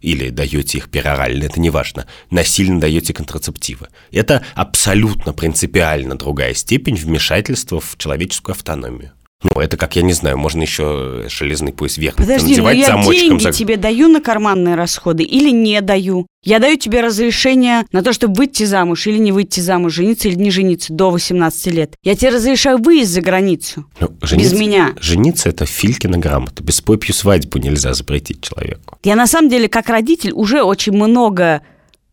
[0.00, 2.06] Или даете их перорально, это не важно.
[2.30, 3.88] Насильно даете контрацептивы.
[4.12, 9.12] Это абсолютно принципиально другая степень вмешательства в человеческую автономию.
[9.42, 12.86] Ну, это как, я не знаю, можно еще железный пояс вверх Подожди, но надевать я
[12.86, 13.14] замочком.
[13.14, 16.26] деньги за- тебе даю на карманные расходы или не даю?
[16.42, 20.36] Я даю тебе разрешение на то, чтобы выйти замуж или не выйти замуж, жениться или
[20.36, 21.94] не жениться до 18 лет.
[22.02, 23.84] Я тебе разрешаю выезд за границу.
[24.00, 24.94] Ну, Без меня.
[25.00, 26.62] Жениться– это Филькина грамота.
[26.62, 28.98] Без попью свадьбу нельзя запретить человеку.
[29.02, 31.60] Я на самом деле, как родитель, уже очень много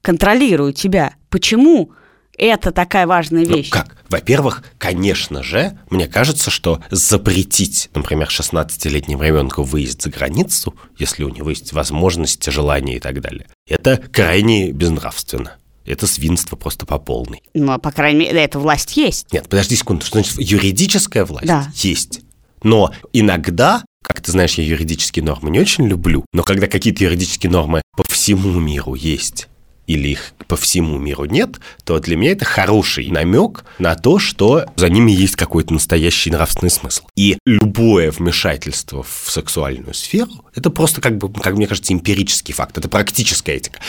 [0.02, 1.14] контролирую тебя.
[1.30, 1.92] Почему
[2.38, 3.70] это такая важная Ну, вещь?
[3.70, 3.98] как?
[4.10, 11.30] Во-первых, конечно же, мне кажется, что запретить, например, 16-летнему ребенку выезд за границу, если у
[11.30, 15.58] него есть возможности, желания и так далее, это крайне безнравственно.
[15.86, 17.42] Это свинство просто по полной.
[17.54, 19.32] Ну, по крайней мере, эта власть есть.
[19.34, 21.48] Нет, подожди секунду, что значит юридическая власть?
[21.48, 21.68] Да.
[21.76, 22.22] Есть.
[22.64, 27.52] Но иногда, как ты знаешь, я юридические нормы не очень люблю, но когда какие-то юридические
[27.52, 29.48] нормы по всему миру есть,
[29.92, 34.66] или их по всему миру нет, то для меня это хороший намек на то, что
[34.76, 37.04] за ними есть какой-то настоящий нравственный смысл.
[37.16, 42.78] И любое вмешательство в сексуальную сферу, это просто, как бы, как мне кажется, эмпирический факт,
[42.78, 43.80] это практическая этика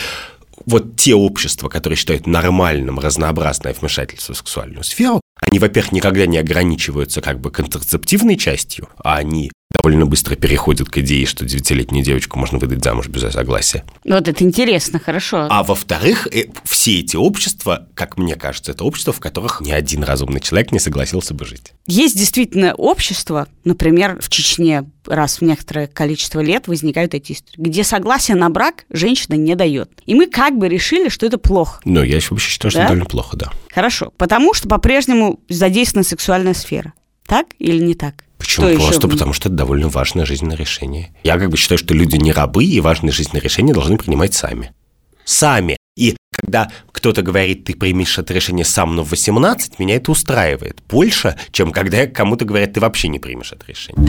[0.67, 6.39] вот те общества, которые считают нормальным разнообразное вмешательство в сексуальную сферу, они, во-первых, никогда не
[6.39, 9.51] ограничиваются как бы контрацептивной частью, а они
[9.83, 13.85] довольно быстро переходят к идее, что девятилетнюю девочку можно выдать замуж без согласия.
[14.05, 15.49] Вот это интересно, хорошо.
[15.51, 20.05] А во-вторых, э, все эти общества, как мне кажется, это общества, в которых ни один
[20.05, 21.73] разумный человек не согласился бы жить.
[21.87, 27.85] Есть действительно общество, например, в Чечне раз в некоторое количество лет возникают эти истории, где
[27.85, 29.91] согласие на брак женщина не дает.
[30.07, 31.81] И мы как бы решили, что это плохо.
[31.85, 33.51] Ну, я вообще считаю, что это довольно плохо, да.
[33.73, 34.13] Хорошо.
[34.17, 36.93] Потому что по-прежнему задействована сексуальная сфера.
[37.27, 38.25] Так или не так?
[38.39, 38.67] Почему?
[38.67, 38.87] Что еще?
[38.87, 41.15] Просто потому, что это довольно важное жизненное решение.
[41.23, 44.73] Я как бы считаю, что люди не рабы, и важные жизненные решения должны принимать сами.
[45.25, 45.77] Сами.
[45.97, 50.83] И когда кто-то говорит, ты примешь это решение сам, но в 18, меня это устраивает.
[50.89, 54.09] Больше, чем когда кому-то говорят, ты вообще не примешь это решение.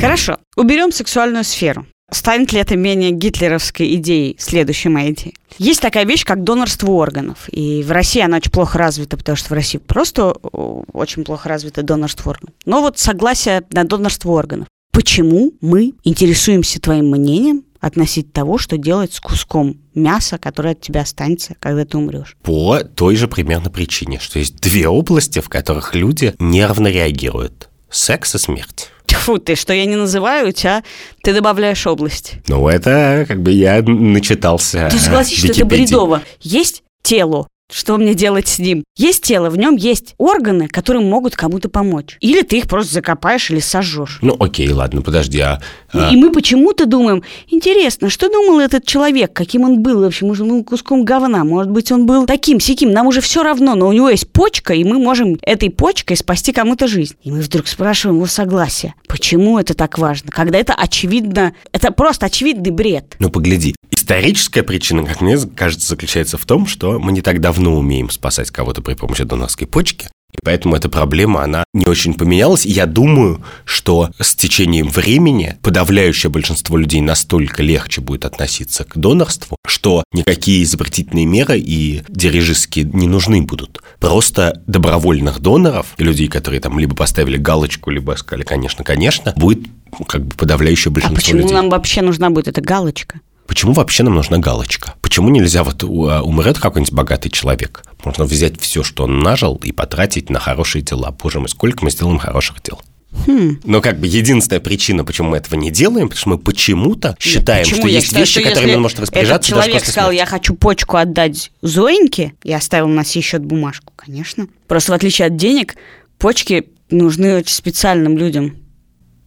[0.00, 0.38] Хорошо.
[0.56, 1.86] Уберем сексуальную сферу.
[2.14, 5.34] Станет ли это менее гитлеровской идеей, следующей моей идеей?
[5.58, 7.48] Есть такая вещь, как донорство органов.
[7.50, 11.48] И в России она очень плохо развита, потому что в России просто о, очень плохо
[11.48, 12.54] развито донорство органов.
[12.66, 14.68] Но вот согласие на донорство органов.
[14.92, 21.00] Почему мы интересуемся твоим мнением относительно того, что делать с куском мяса, которое от тебя
[21.00, 22.36] останется, когда ты умрешь?
[22.44, 27.70] По той же примерно причине, что есть две области, в которых люди нервно реагируют.
[27.90, 28.92] Секс и смерть.
[29.06, 30.82] Тьфу ты, что я не называю, у тебя
[31.22, 32.34] ты добавляешь область.
[32.48, 36.22] Ну, это как бы я начитался Ты согласись, что это бредово.
[36.40, 37.46] Есть тело.
[37.72, 38.84] Что мне делать с ним?
[38.96, 42.18] Есть тело, в нем есть органы, которые могут кому-то помочь.
[42.20, 44.18] Или ты их просто закопаешь или сожжешь.
[44.20, 45.62] Ну, окей, ладно, подожди, а...
[45.92, 50.42] а, И мы почему-то думаем, интересно, что думал этот человек, каким он был вообще, может,
[50.42, 53.88] он был куском говна, может быть, он был таким, сяким, нам уже все равно, но
[53.88, 57.14] у него есть почка, и мы можем этой почкой спасти кому-то жизнь.
[57.22, 58.94] И мы вдруг спрашиваем его согласия.
[59.08, 60.30] Почему это так важно?
[60.30, 63.16] Когда это очевидно, это просто очевидный бред.
[63.18, 63.74] Ну, погляди.
[64.04, 68.50] Историческая причина, как мне кажется, заключается в том, что мы не так давно умеем спасать
[68.50, 70.08] кого-то при помощи донорской почки.
[70.34, 72.66] И поэтому эта проблема, она не очень поменялась.
[72.66, 78.94] И я думаю, что с течением времени подавляющее большинство людей настолько легче будет относиться к
[78.98, 83.80] донорству, что никакие запретительные меры и дирижистские не нужны будут.
[84.00, 89.60] Просто добровольных доноров, людей, которые там либо поставили галочку, либо сказали, конечно, конечно, будет
[90.06, 91.54] как бы подавляющее А большинство почему людей.
[91.54, 93.20] нам вообще нужна будет эта галочка?
[93.46, 94.94] Почему вообще нам нужна галочка?
[95.02, 97.84] Почему нельзя вот у- а, умрет какой-нибудь богатый человек?
[98.04, 101.10] Можно взять все, что он нажил, и потратить на хорошие дела.
[101.22, 102.80] Боже мой, сколько мы сделаем хороших дел.
[103.26, 103.60] Хм.
[103.64, 107.62] Но как бы единственная причина, почему мы этого не делаем, потому что мы почему-то считаем,
[107.64, 107.80] Почему?
[107.82, 110.08] что Я есть считаю, вещи, что которыми он может распоряжаться Этот даже человек после сказал,
[110.10, 110.20] смерти.
[110.20, 114.48] я хочу почку отдать Зоеньке, и оставил на сей счет бумажку, конечно.
[114.66, 115.76] Просто в отличие от денег,
[116.18, 118.56] почки нужны очень специальным людям.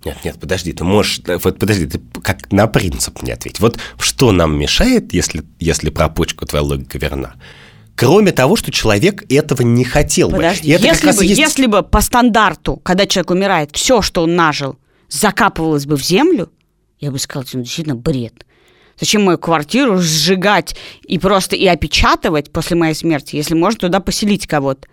[0.05, 3.59] Нет, нет, подожди, ты можешь, вот подожди, ты как на принцип мне ответь.
[3.59, 7.35] Вот что нам мешает, если, если про почку твоя логика верна?
[7.95, 10.75] Кроме того, что человек этого не хотел Подожди, бы.
[10.75, 14.77] Это если, бы, есть- если бы по стандарту, когда человек умирает, все, что он нажил,
[15.09, 16.51] закапывалось бы в землю,
[16.99, 18.45] я бы сказала, ну, действительно бред.
[18.99, 20.75] Зачем мою квартиру сжигать
[21.07, 24.87] и просто и опечатывать после моей смерти, если можно туда поселить кого-то?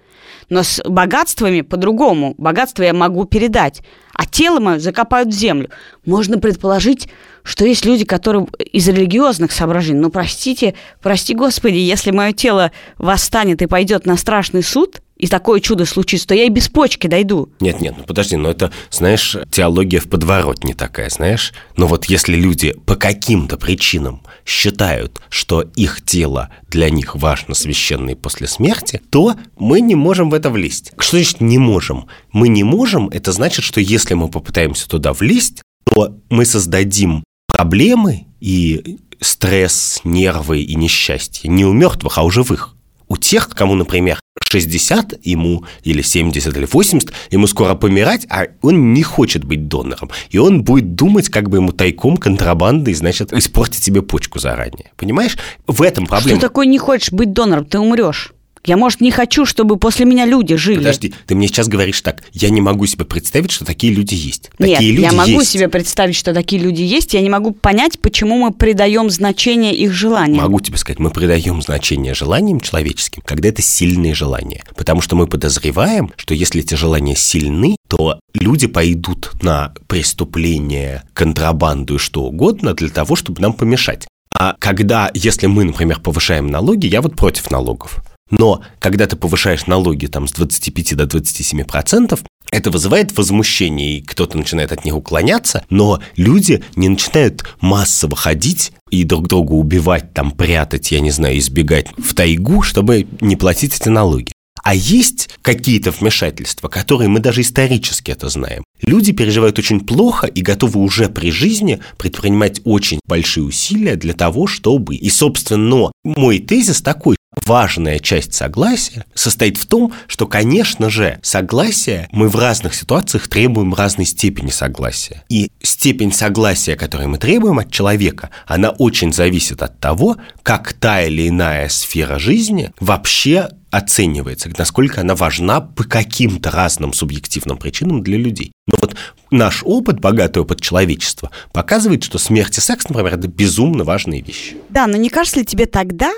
[0.49, 2.35] Но с богатствами по-другому.
[2.39, 3.83] Богатство я могу передать,
[4.15, 5.71] а тело мое закопают в землю.
[6.05, 7.09] Можно предположить,
[7.43, 13.63] что есть люди, которые из религиозных соображений, ну, простите, прости Господи, если мое тело восстанет
[13.63, 17.51] и пойдет на страшный суд, и такое чудо случится, то я и без почки дойду.
[17.61, 21.53] Нет, нет, ну подожди, но это, знаешь, теология в подворотне такая, знаешь?
[21.77, 28.17] Но вот если люди по каким-то причинам считают, что их тело для них важно священное
[28.17, 30.93] после смерти, то мы не можем в это влезть.
[30.99, 32.07] Что значит не можем?
[32.33, 38.27] Мы не можем, это значит, что если мы попытаемся туда влезть, то мы создадим проблемы
[38.41, 42.75] и стресс, нервы и несчастье не у мертвых, а у живых.
[43.09, 48.93] У тех, кому, например, 60 ему, или 70, или 80, ему скоро помирать, а он
[48.93, 50.11] не хочет быть донором.
[50.31, 54.91] И он будет думать, как бы ему тайком, контрабандой, значит, испортить себе почку заранее.
[54.97, 55.37] Понимаешь?
[55.67, 56.39] В этом проблема.
[56.39, 57.65] Что такое не хочешь быть донором?
[57.65, 58.34] Ты умрешь.
[58.67, 60.79] Я, может, не хочу, чтобы после меня люди жили.
[60.79, 64.51] Подожди, ты мне сейчас говоришь так, я не могу себе представить, что такие люди есть.
[64.59, 65.51] Нет, такие люди я могу есть.
[65.51, 69.93] себе представить, что такие люди есть, я не могу понять, почему мы придаем значение их
[69.93, 70.43] желаниям.
[70.43, 74.65] Могу тебе сказать, мы придаем значение желаниям человеческим, когда это сильные желания.
[74.77, 81.97] Потому что мы подозреваем, что если эти желания сильны, то люди пойдут на преступление, контрабанду
[81.97, 84.07] и что угодно для того, чтобы нам помешать.
[84.37, 88.03] А когда, если мы, например, повышаем налоги, я вот против налогов.
[88.31, 94.03] Но когда ты повышаешь налоги там с 25 до 27 процентов, это вызывает возмущение, и
[94.03, 100.13] кто-то начинает от них уклоняться, но люди не начинают массово ходить и друг друга убивать,
[100.15, 104.33] там, прятать, я не знаю, избегать в тайгу, чтобы не платить эти налоги.
[104.63, 108.65] А есть какие-то вмешательства, которые мы даже исторически это знаем.
[108.81, 114.47] Люди переживают очень плохо и готовы уже при жизни предпринимать очень большие усилия для того,
[114.47, 114.95] чтобы...
[114.95, 122.09] И, собственно, мой тезис такой, важная часть согласия состоит в том, что, конечно же, согласие
[122.13, 125.23] мы в разных ситуациях требуем разной степени согласия.
[125.29, 131.03] И степень согласия, которую мы требуем от человека, она очень зависит от того, как та
[131.03, 138.17] или иная сфера жизни вообще оценивается, насколько она важна по каким-то разным субъективным причинам для
[138.17, 138.53] людей.
[138.69, 138.95] Но вот
[139.33, 144.57] наш опыт, богатый опыт человечества, показывает, что смерть и секс, например, это безумно важные вещи.
[144.71, 146.13] Да, но не кажется ли тебе тогда,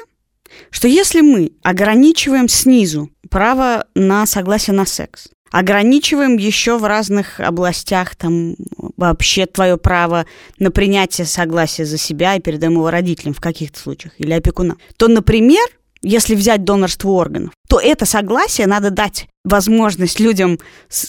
[0.70, 8.16] что если мы ограничиваем снизу право на согласие на секс, ограничиваем еще в разных областях
[8.16, 8.56] там
[8.96, 10.26] вообще твое право
[10.58, 15.08] на принятие согласия за себя и передаем его родителям в каких-то случаях или опекуна, то,
[15.08, 15.66] например,
[16.02, 20.58] если взять донорство органов, то это согласие надо дать возможность людям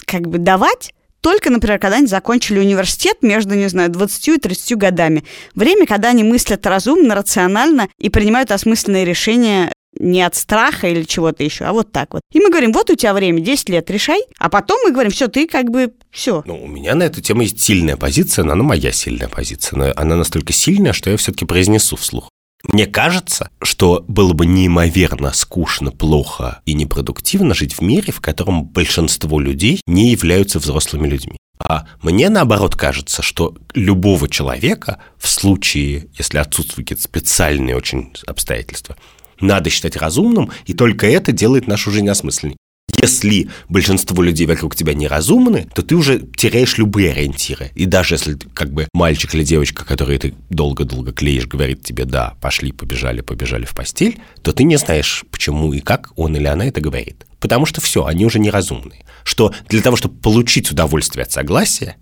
[0.05, 0.93] как бы давать
[1.27, 5.25] только, например, когда они закончили университет между, не знаю, 20 и 30 годами.
[5.55, 11.43] Время, когда они мыслят разумно, рационально и принимают осмысленные решения не от страха или чего-то
[11.43, 12.21] еще, а вот так вот.
[12.31, 14.21] И мы говорим, вот у тебя время, 10 лет, решай.
[14.39, 16.43] А потом мы говорим, все, ты как бы все.
[16.45, 19.77] Ну, у меня на эту тему есть сильная позиция, но она моя сильная позиция.
[19.77, 22.29] Но она настолько сильная, что я все-таки произнесу вслух.
[22.67, 28.65] Мне кажется, что было бы неимоверно скучно, плохо и непродуктивно жить в мире, в котором
[28.65, 31.37] большинство людей не являются взрослыми людьми.
[31.59, 38.95] А мне наоборот кажется, что любого человека в случае, если отсутствуют специальные очень обстоятельства,
[39.39, 42.57] надо считать разумным, и только это делает нашу жизнь осмысленней.
[42.99, 47.71] Если большинство людей вокруг тебя неразумны, то ты уже теряешь любые ориентиры.
[47.75, 52.35] И даже если как бы мальчик или девочка, который ты долго-долго клеишь, говорит тебе «да,
[52.41, 56.65] пошли, побежали, побежали в постель», то ты не знаешь, почему и как он или она
[56.65, 57.27] это говорит.
[57.39, 59.05] Потому что все, они уже неразумные.
[59.23, 61.97] Что для того, чтобы получить удовольствие от согласия,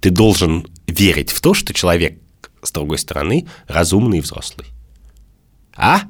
[0.00, 2.20] ты должен верить в то, что человек,
[2.62, 4.66] с другой стороны, разумный и взрослый.
[5.74, 6.02] А?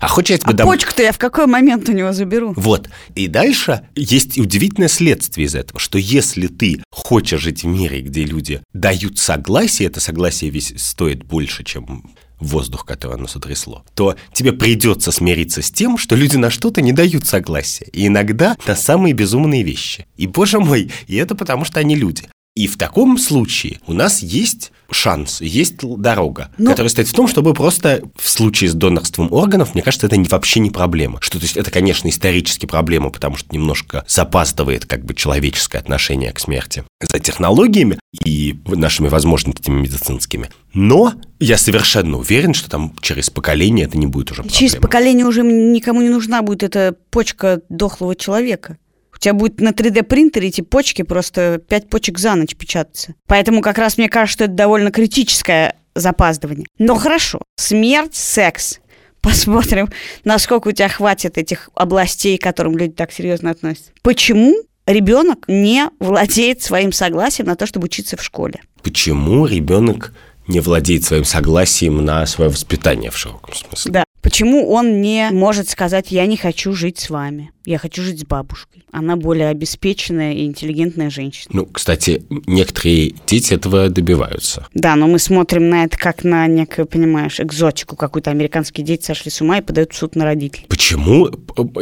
[0.00, 0.66] А я тебе а дам...
[0.66, 2.54] почку-то я в какой момент у него заберу?
[2.56, 2.88] Вот.
[3.14, 8.24] И дальше есть удивительное следствие из этого, что если ты хочешь жить в мире, где
[8.24, 14.52] люди дают согласие, это согласие весь стоит больше, чем воздух, который оно сотрясло, то тебе
[14.52, 17.86] придется смириться с тем, что люди на что-то не дают согласия.
[17.92, 20.06] И иногда на самые безумные вещи.
[20.16, 22.28] И, боже мой, и это потому, что они люди.
[22.56, 26.70] И в таком случае у нас есть шанс, есть дорога, Но...
[26.70, 30.28] которая стоит в том, чтобы просто в случае с донорством органов, мне кажется, это не,
[30.28, 31.20] вообще не проблема.
[31.20, 36.32] Что, то есть, это, конечно, исторически проблема, потому что немножко запаздывает как бы человеческое отношение
[36.32, 40.50] к смерти за технологиями и нашими возможностями медицинскими.
[40.74, 44.58] Но я совершенно уверен, что там через поколение это не будет уже проблемой.
[44.58, 48.76] Через поколение уже никому не нужна будет эта почка дохлого человека.
[49.20, 53.14] У тебя будет на 3D-принтере эти почки просто 5 почек за ночь печататься.
[53.26, 56.64] Поэтому как раз мне кажется, что это довольно критическая запаздывания.
[56.78, 58.80] Но хорошо, смерть, секс.
[59.20, 59.90] Посмотрим,
[60.24, 63.90] насколько у тебя хватит этих областей, к которым люди так серьезно относятся.
[64.00, 64.54] Почему
[64.86, 68.62] ребенок не владеет своим согласием на то, чтобы учиться в школе?
[68.82, 70.14] Почему ребенок
[70.46, 73.92] не владеет своим согласием на свое воспитание в широком смысле?
[73.92, 74.04] Да.
[74.22, 78.24] Почему он не может сказать, я не хочу жить с вами, я хочу жить с
[78.24, 78.84] бабушкой?
[78.92, 81.50] Она более обеспеченная и интеллигентная женщина.
[81.52, 84.66] Ну, кстати, некоторые дети этого добиваются.
[84.74, 88.30] Да, но мы смотрим на это как на некую, понимаешь, экзотику какую-то.
[88.30, 90.66] Американские дети сошли с ума и подают в суд на родителей.
[90.68, 91.28] Почему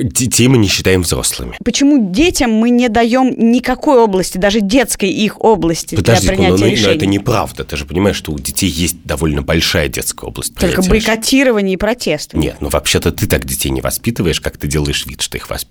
[0.03, 1.57] детей мы не считаем взрослыми?
[1.65, 6.67] Почему детям мы не даем никакой области, даже детской их области Подожди, для принятия но,
[6.67, 6.87] но, решений?
[6.87, 7.65] но это неправда.
[7.65, 10.55] Ты же понимаешь, что у детей есть довольно большая детская область.
[10.55, 12.35] Только бойкотирование и протест.
[12.35, 12.49] решений.
[12.49, 15.68] Нет, ну вообще-то ты так детей не воспитываешь, как ты делаешь вид, что их воспитываешь.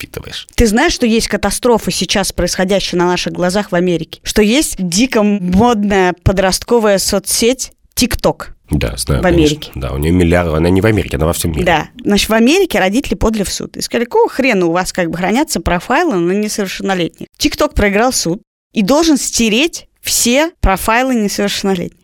[0.55, 4.19] Ты знаешь, что есть катастрофа сейчас, происходящая на наших глазах в Америке?
[4.23, 8.55] Что есть дико модная подростковая соцсеть ТикТок.
[8.69, 9.55] Да, знаю, В Америке.
[9.71, 9.81] конечно.
[9.81, 11.63] Да, у нее миллиард, она не в Америке, она во всем мире.
[11.65, 11.87] Да.
[12.03, 13.77] Значит, в Америке родители подали в суд.
[13.77, 17.27] И сказали, какого хрена у вас как бы хранятся профайлы на несовершеннолетних?
[17.37, 18.41] ТикТок проиграл суд
[18.73, 21.97] и должен стереть все профайлы несовершеннолетних.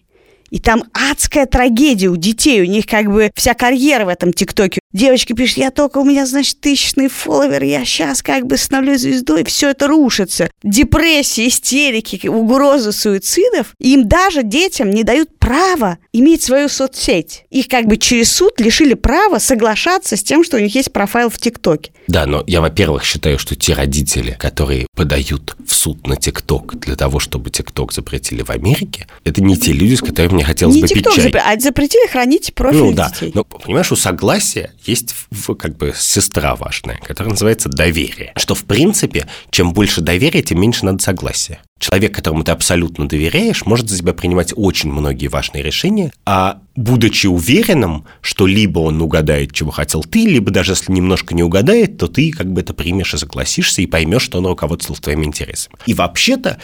[0.52, 4.80] И там адская трагедия у детей, у них как бы вся карьера в этом ТикТоке.
[4.94, 9.44] Девочка пишет, я только, у меня, значит, тысячный фолловер, я сейчас как бы становлюсь звездой,
[9.44, 10.52] все это рушится.
[10.64, 13.74] Депрессия, истерики, угрозы суицидов.
[13.80, 17.46] Им даже детям не дают права иметь свою соцсеть.
[17.50, 21.30] Их как бы через суд лишили права соглашаться с тем, что у них есть профайл
[21.30, 21.92] в ТикТоке.
[22.08, 26.96] Да, но я, во-первых, считаю, что те родители, которые подают в суд на ТикТок для
[26.96, 30.82] того, чтобы ТикТок запретили в Америке, это не те люди, с которыми мне хотелось не
[30.84, 31.24] бы пить ТикТок чай.
[31.24, 33.32] запретили, а запретили хранить профиль Ну да, детей.
[33.34, 35.16] но понимаешь, у согласия есть
[35.58, 38.34] как бы сестра важная, которая называется доверие.
[38.36, 41.60] Что в принципе, чем больше доверия, тем меньше надо согласия.
[41.80, 47.28] Человек, которому ты абсолютно доверяешь, может за тебя принимать очень многие важные решения, а будучи
[47.28, 52.08] уверенным, что либо он угадает, чего хотел ты, либо даже если немножко не угадает, то
[52.08, 55.76] ты как бы это примешь и согласишься, и поймешь, что он руководствовал твоими интересами.
[55.86, 56.58] И вообще-то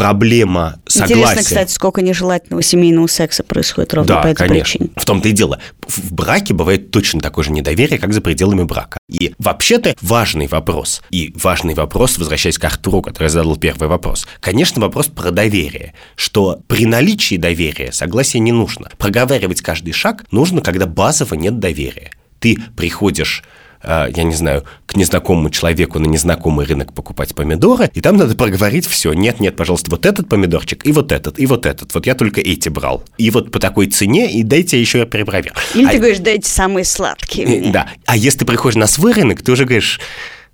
[0.00, 1.14] проблема согласия...
[1.14, 4.78] Интересно, кстати, сколько нежелательного семейного секса происходит ровно Да, по этой конечно.
[4.78, 4.90] причине.
[4.96, 5.60] В том-то и дело.
[5.86, 8.98] В браке бывает точно такое же недоверие, как за пределами брака.
[9.10, 14.26] И вообще-то важный вопрос, и важный вопрос, возвращаясь к Артуру, который задал первый вопрос.
[14.40, 18.88] Конечно, вопрос про доверие, что при наличии доверия согласия не нужно.
[18.96, 22.10] Проговаривать каждый шаг нужно, когда базово нет доверия.
[22.38, 23.44] Ты приходишь
[23.82, 28.86] я не знаю, к незнакомому человеку на незнакомый рынок покупать помидоры, и там надо проговорить
[28.86, 29.12] все.
[29.12, 31.94] Нет, нет, пожалуйста, вот этот помидорчик, и вот этот, и вот этот.
[31.94, 33.04] Вот я только эти брал.
[33.18, 35.54] И вот по такой цене, и дайте еще я перепроверю.
[35.74, 37.72] Или А- ты говоришь, дайте самые сладкие э.
[37.72, 37.88] Да.
[38.06, 40.00] А если ты приходишь на свой рынок, ты уже говоришь,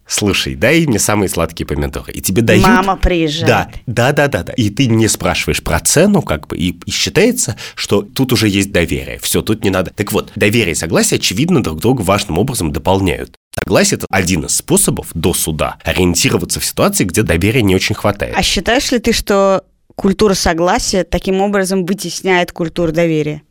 [0.07, 2.13] слушай, дай мне самые сладкие помидоры.
[2.13, 2.63] И тебе дают...
[2.63, 3.47] Мама приезжает.
[3.87, 4.53] Да, да, да, да, да.
[4.53, 8.73] И ты не спрашиваешь про цену, как бы, и, и считается, что тут уже есть
[8.73, 9.19] доверие.
[9.19, 9.91] Все, тут не надо.
[9.91, 13.35] Так вот, доверие и согласие, очевидно, друг друга важным образом дополняют.
[13.59, 18.35] Согласие– это один из способов до суда ориентироваться в ситуации, где доверия не очень хватает.
[18.37, 23.43] А считаешь ли ты, что культура согласия таким образом вытесняет культуру доверия?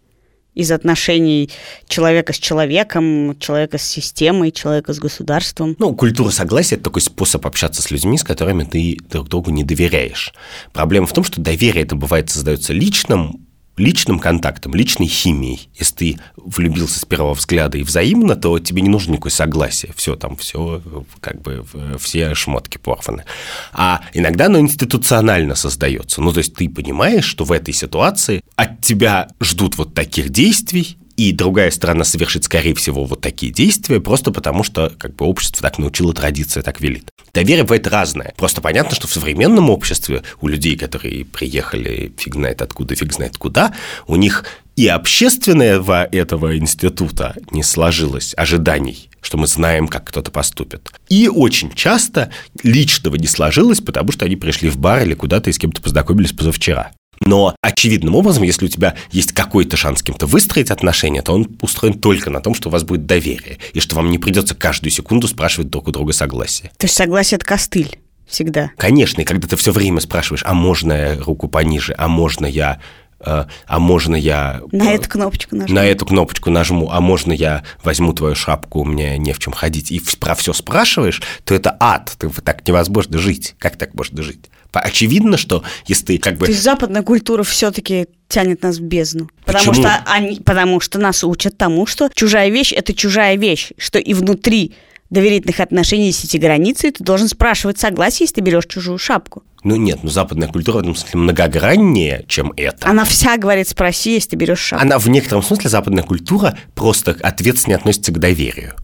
[0.55, 1.49] Из отношений
[1.87, 5.75] человека с человеком, человека с системой, человека с государством.
[5.77, 9.63] Ну, культура согласия– это такой способ общаться с людьми, с которыми ты друг другу не
[9.63, 10.33] доверяешь.
[10.73, 13.44] Проблема в том, что доверие это бывает создается личным,
[13.77, 15.69] личным контактом, личной химией.
[15.77, 19.93] Если ты влюбился с первого взгляда и взаимно, то тебе не нужно никакое согласие.
[19.95, 20.81] Все там, все
[21.19, 21.65] как бы
[21.99, 23.25] все шмотки порваны.
[23.73, 26.21] А иногда оно институционально создается.
[26.21, 30.97] Ну, то есть ты понимаешь, что в этой ситуации от тебя ждут вот таких действий,
[31.17, 35.61] и другая сторона совершит, скорее всего, вот такие действия, просто потому что как бы общество
[35.61, 37.09] так научило, традиция так велит.
[37.33, 38.33] Доверие бывает разное.
[38.37, 43.37] Просто понятно, что в современном обществе у людей, которые приехали фиг знает откуда, фиг знает
[43.37, 43.73] куда,
[44.07, 44.45] у них
[44.75, 50.91] и общественного этого института не сложилось ожиданий, что мы знаем, как кто-то поступит.
[51.07, 52.29] И очень часто
[52.61, 56.33] личного не сложилось, потому что они пришли в бар или куда-то и с кем-то познакомились
[56.33, 56.91] позавчера.
[57.21, 61.55] Но очевидным образом, если у тебя есть какой-то шанс с кем-то выстроить отношения, то он
[61.61, 64.91] устроен только на том, что у вас будет доверие, и что вам не придется каждую
[64.91, 66.71] секунду спрашивать друг у друга согласие.
[66.77, 68.71] То есть согласие– это костыль всегда.
[68.77, 72.79] Конечно, и когда ты все время спрашиваешь, а можно я руку пониже, а можно я,
[73.19, 74.61] э, а можно я...
[74.71, 75.75] На э, эту кнопочку нажми.
[75.75, 79.53] на эту кнопочку нажму, а можно я возьму твою шапку, у меня не в чем
[79.53, 83.55] ходить, и про все спрашиваешь, то это ад, ты, так невозможно жить.
[83.59, 84.49] Как так можно жить?
[84.79, 86.45] Очевидно, что если ты как бы...
[86.45, 89.29] То есть западная культура все-таки тянет нас в бездну.
[89.45, 89.87] Потому Почему?
[89.87, 94.13] что, они, потому что нас учат тому, что чужая вещь– это чужая вещь, что и
[94.13, 94.73] внутри
[95.09, 99.43] доверительных отношений эти границы, ты должен спрашивать согласие, если ты берешь чужую шапку.
[99.63, 102.87] Ну нет, ну западная культура в этом смысле многограннее, чем это.
[102.87, 104.85] Она вся говорит, спроси, если ты берешь шапку.
[104.85, 108.75] Она в некотором смысле западная культура просто ответственно относится к доверию.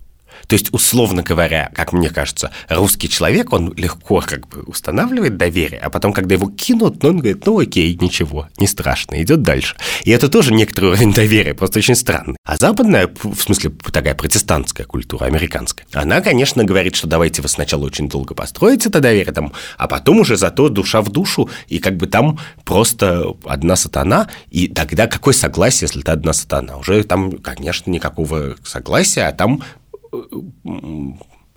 [0.52, 5.80] То есть, условно говоря, как мне кажется, русский человек, он легко как бы устанавливает доверие,
[5.80, 9.78] а потом, когда его кинут, ну, он говорит, ну окей, ничего, не страшно, идет дальше.
[10.04, 12.36] И это тоже некоторый уровень доверия, просто очень странный.
[12.43, 17.86] А западная, в смысле, такая протестантская культура, американская, она, конечно, говорит, что давайте вы сначала
[17.86, 21.95] очень долго построите это доверие, там, а потом уже зато душа в душу, и как
[21.95, 26.76] бы там просто одна сатана, и тогда какое согласие, если ты одна сатана?
[26.76, 29.64] Уже там, конечно, никакого согласия, а там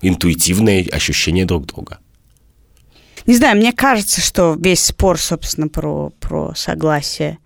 [0.01, 1.99] интуитивное ощущение друг друга.
[3.25, 7.39] Не знаю, мне кажется, что весь спор, собственно, про, про согласие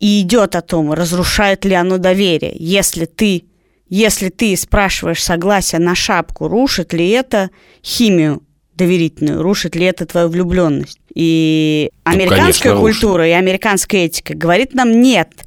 [0.00, 2.54] и идет о том, разрушает ли оно доверие.
[2.58, 3.44] Если ты,
[3.88, 7.50] если ты спрашиваешь согласие на шапку, рушит ли это
[7.84, 8.42] химию
[8.74, 11.00] доверительную, рушит ли это твою влюбленность.
[11.14, 13.30] И американская ну, культура рушит.
[13.30, 15.45] и американская этика говорит нам нет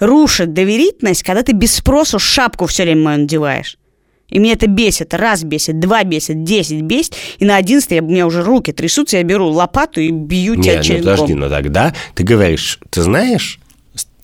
[0.00, 3.78] рушит доверительность, когда ты без спросу шапку все время мою надеваешь.
[4.28, 8.26] И меня это бесит, раз бесит, два бесит, десять бесит, и на одиннадцатый у меня
[8.26, 11.12] уже руки трясутся, я беру лопату и бью тебя ну черенком.
[11.12, 13.58] подожди, но тогда ты говоришь, ты знаешь,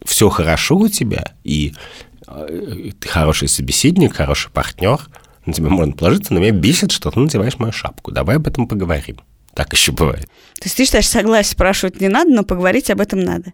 [0.04, 1.72] все хорошо у тебя, и
[2.28, 5.00] э, ты хороший собеседник, хороший партнер,
[5.46, 8.10] на тебя можно положиться, но меня бесит, что ты надеваешь мою шапку.
[8.10, 9.20] Давай об этом поговорим.
[9.54, 10.26] Так еще бывает.
[10.60, 13.52] То есть ты считаешь, согласие спрашивать не надо, но поговорить об этом надо?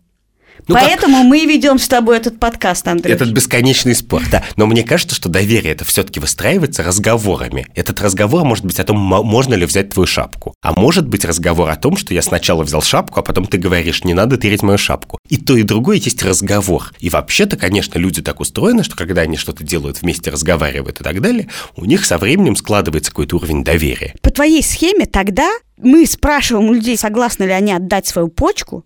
[0.68, 1.26] Ну, Поэтому как...
[1.26, 3.12] мы ведем с тобой этот подкаст, Андрей.
[3.12, 4.44] Этот бесконечный спор, да.
[4.56, 7.66] Но мне кажется, что доверие это все-таки выстраивается разговорами.
[7.74, 10.54] Этот разговор может быть о том, можно ли взять твою шапку.
[10.62, 14.04] А может быть разговор о том, что я сначала взял шапку, а потом ты говоришь,
[14.04, 15.18] не надо тырить мою шапку.
[15.28, 16.92] И то, и другое есть разговор.
[16.98, 21.20] И вообще-то, конечно, люди так устроены, что когда они что-то делают вместе, разговаривают и так
[21.20, 24.14] далее, у них со временем складывается какой-то уровень доверия.
[24.22, 28.84] По твоей схеме тогда мы спрашиваем у людей, согласны ли они отдать свою почку,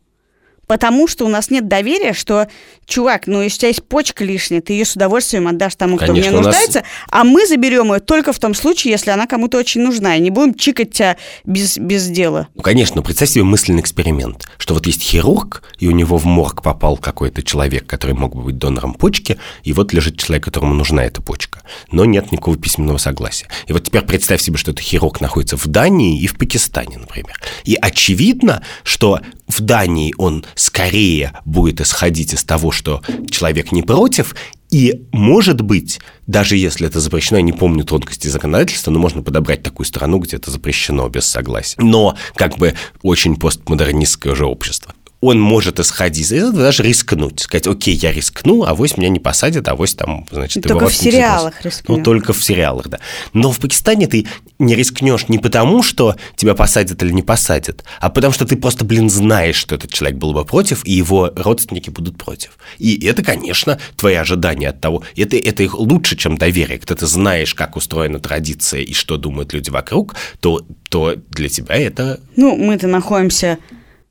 [0.67, 2.49] Потому что у нас нет доверия, что,
[2.87, 6.07] чувак, ну, если у тебя есть почка лишняя, ты ее с удовольствием отдашь тому, кто
[6.07, 6.89] Конечно, в ней нуждается, нас...
[7.11, 10.31] а мы заберем ее только в том случае, если она кому-то очень нужна, и не
[10.31, 12.49] будем чикать тебя без, без дела.
[12.55, 16.63] Ну, конечно, представь себе мысленный эксперимент, что вот есть хирург, и у него в морг
[16.63, 21.05] попал какой-то человек, который мог бы быть донором почки, и вот лежит человек, которому нужна
[21.05, 23.49] эта почка, но нет никакого письменного согласия.
[23.67, 27.41] И вот теперь представь себе, что этот хирург находится в Дании и в Пакистане, например.
[27.65, 34.35] И очевидно, что в Дании он скорее будет исходить из того, что человек не против,
[34.71, 39.63] и, может быть, даже если это запрещено, я не помню тонкости законодательства, но можно подобрать
[39.63, 41.77] такую страну, где это запрещено без согласия.
[41.81, 44.95] Но как бы очень постмодернистское уже общество
[45.25, 47.41] он может исходить из этого, даже рискнуть.
[47.41, 50.65] Сказать, окей, я рискну, а вось меня не посадят, а вось там, значит...
[50.65, 51.97] Только в сериалах рискнешь.
[51.97, 52.99] Ну, только в сериалах, да.
[53.33, 54.27] Но в Пакистане ты
[54.59, 58.85] не рискнешь не потому, что тебя посадят или не посадят, а потому что ты просто,
[58.85, 62.59] блин, знаешь, что этот человек был бы против, и его родственники будут против.
[62.79, 65.05] И это, конечно, твои ожидания от того.
[65.17, 66.79] Это, это их лучше, чем доверие.
[66.79, 71.77] Когда ты знаешь, как устроена традиция и что думают люди вокруг, то, то для тебя
[71.77, 72.21] это...
[72.37, 73.59] Ну, мы-то находимся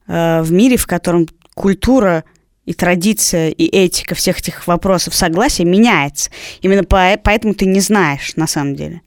[0.08, 2.24] в мире, в котором культура
[2.66, 6.30] и традиция, и этика всех этих вопросов согласия меняется.
[6.62, 9.02] Именно по, поэтому ты не знаешь, на самом деле.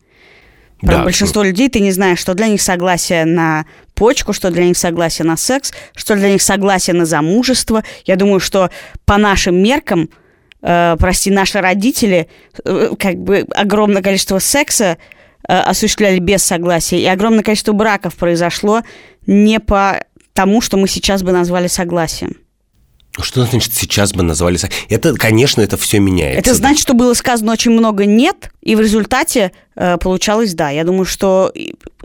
[0.80, 1.48] Про да, большинство что...
[1.48, 5.36] людей ты не знаешь, что для них согласие на почку, что для них согласие на
[5.38, 7.82] секс, что для них согласие на замужество.
[8.04, 8.70] Я думаю, что
[9.06, 10.10] по нашим меркам,
[10.60, 12.28] э, прости, наши родители,
[12.64, 14.98] э, как бы огромное количество секса
[15.48, 18.82] э, осуществляли без согласия, и огромное количество браков произошло
[19.26, 20.04] не по
[20.36, 22.36] тому, что мы сейчас бы назвали согласием.
[23.18, 24.58] Что значит сейчас бы назвали
[24.90, 26.38] Это, конечно, это все меняется.
[26.38, 30.68] Это значит, что было сказано очень много нет, и в результате э, получалось да.
[30.68, 31.50] Я думаю, что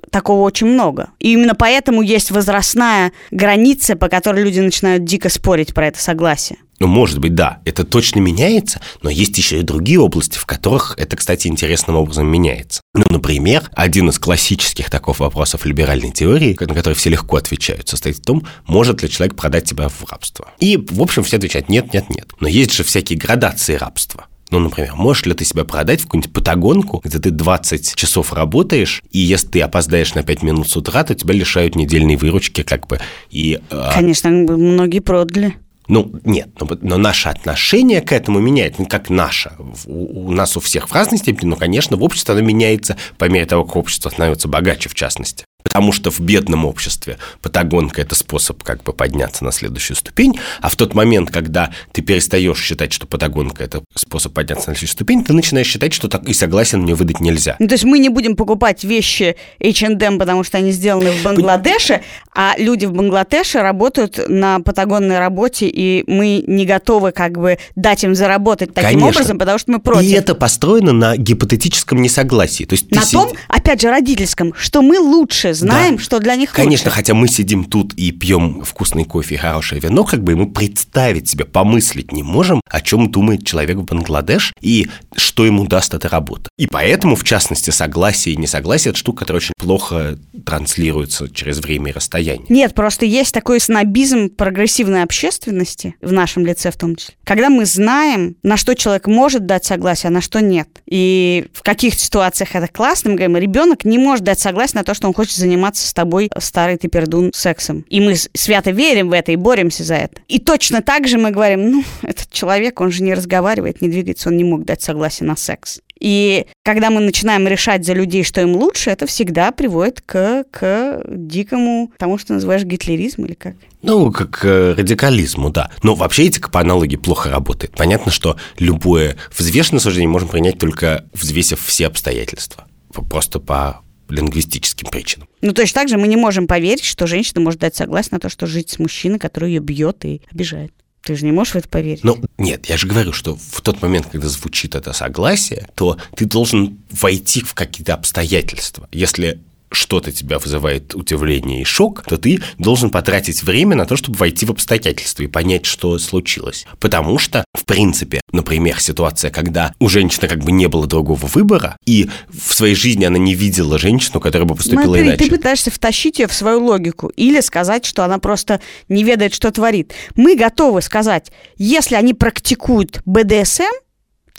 [0.10, 1.10] такого очень много.
[1.20, 6.60] И именно поэтому есть возрастная граница, по которой люди начинают дико спорить про это согласие.
[6.82, 10.96] Ну, может быть, да, это точно меняется, но есть еще и другие области, в которых
[10.98, 12.82] это, кстати, интересным образом меняется.
[12.96, 18.18] Ну, например, один из классических таких вопросов либеральной теории, на который все легко отвечают, состоит
[18.18, 20.50] в том, может ли человек продать тебя в рабство.
[20.60, 22.28] И, в общем, все отвечают нет, нет, нет.
[22.40, 24.26] Но есть же всякие градации рабства.
[24.50, 29.04] Ну, например, можешь ли ты себя продать в какую-нибудь патагонку, где ты 20 часов работаешь,
[29.12, 32.88] и если ты опоздаешь на 5 минут с утра, то тебя лишают недельной выручки, как
[32.88, 33.00] бы.
[33.30, 35.56] И, а, Конечно, многие продали.
[35.88, 39.52] Ну, нет, но, но наше отношение к этому меняется, ну, как наше.
[39.86, 43.26] У, у нас у всех в разной степени, но, конечно, в обществе оно меняется по
[43.26, 45.46] мере того, как общество становится богаче, в частности.
[45.72, 50.68] Потому что в бедном обществе патагонка– это способ как бы подняться на следующую ступень, а
[50.68, 55.24] в тот момент, когда ты перестаешь считать, что патагонка– это способ подняться на следующую ступень,
[55.24, 57.56] ты начинаешь считать, что так и согласен мне выдать нельзя.
[57.60, 62.02] Ну, то есть мы не будем покупать вещи H&M, потому что они сделаны в Бангладеше,
[62.36, 68.04] а люди в Бангладеше работают на патагонной работе, и мы не готовы как бы дать
[68.04, 69.08] им заработать таким Конечно.
[69.08, 70.10] образом, потому что мы против.
[70.10, 72.66] И это построено на гипотетическом несогласии.
[72.66, 76.90] То есть на том, опять же, родительском, что мы лучше знаем, что для них Конечно,
[76.90, 76.96] лучше.
[76.96, 81.30] хотя мы сидим тут и пьем вкусный кофе и хорошее вино, как бы мы представить
[81.30, 86.10] себе, помыслить не можем, о чем думает человек в Бангладеш и что ему даст эта
[86.10, 86.50] работа.
[86.58, 91.92] И поэтому, в частности, согласие и несогласие– это штука, которая очень плохо транслируется через время
[91.92, 92.46] и расстояние.
[92.50, 97.66] Нет, просто есть такой снобизм прогрессивной общественности, в нашем лице в том числе, когда мы
[97.66, 100.68] знаем, на что человек может дать согласие, а на что нет.
[100.86, 104.94] И в каких ситуациях это классно, мы говорим, ребенок не может дать согласие на то,
[104.94, 105.51] что он хочет заниматься
[105.86, 107.86] с тобой, старый ты пердун, сексом.
[107.90, 110.22] И мы свято верим в это и боремся за это.
[110.28, 114.30] И точно так же мы говорим, ну, этот человек, он же не разговаривает, не двигается,
[114.30, 115.80] он не мог дать согласие на секс.
[116.02, 121.04] И когда мы начинаем решать за людей, что им лучше, это всегда приводит к, к
[121.08, 123.54] дикому, тому, что называешь гитлеризм или как.
[123.84, 125.70] Ну, как э, радикализму, да.
[125.84, 127.74] Но вообще этика по аналогии плохо работает.
[127.76, 132.66] Понятно, что любое взвешенное суждение можем принять только взвесив все обстоятельства.
[133.10, 133.82] Просто по
[134.12, 135.28] лингвистическим причинам.
[135.42, 138.30] Ну, точно так же мы не можем поверить, что женщина может дать согласие на то,
[138.30, 140.74] что жить с мужчиной, который ее бьет и обижает.
[141.04, 142.04] Ты же не можешь в это поверить.
[142.04, 146.26] Ну, нет, я же говорю, что в тот момент, когда звучит это согласие, то ты
[146.26, 148.88] должен войти в какие-то обстоятельства.
[148.92, 149.40] Если
[149.72, 154.46] что-то тебя вызывает удивление и шок, то ты должен потратить время на то, чтобы войти
[154.46, 156.66] в обстоятельства и понять, что случилось.
[156.80, 161.78] Потому что, в принципе, например, ситуация, когда у женщины как бы не было другого выбора,
[161.86, 165.24] и в своей жизни она не видела женщину, которая бы поступила Смотри, иначе.
[165.24, 169.52] ты пытаешься втащить ее в свою логику или сказать, что она просто не ведает, что
[169.52, 169.94] творит.
[170.16, 173.64] Мы готовы сказать, если они практикуют БДСМ,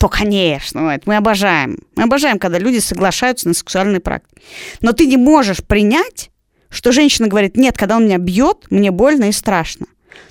[0.03, 1.77] то, конечно, ну, это мы обожаем.
[1.95, 4.41] Мы обожаем, когда люди соглашаются на сексуальные практики.
[4.81, 6.29] Но ты не можешь принять,
[6.67, 9.85] что женщина говорит, нет, когда он меня бьет, мне больно и страшно.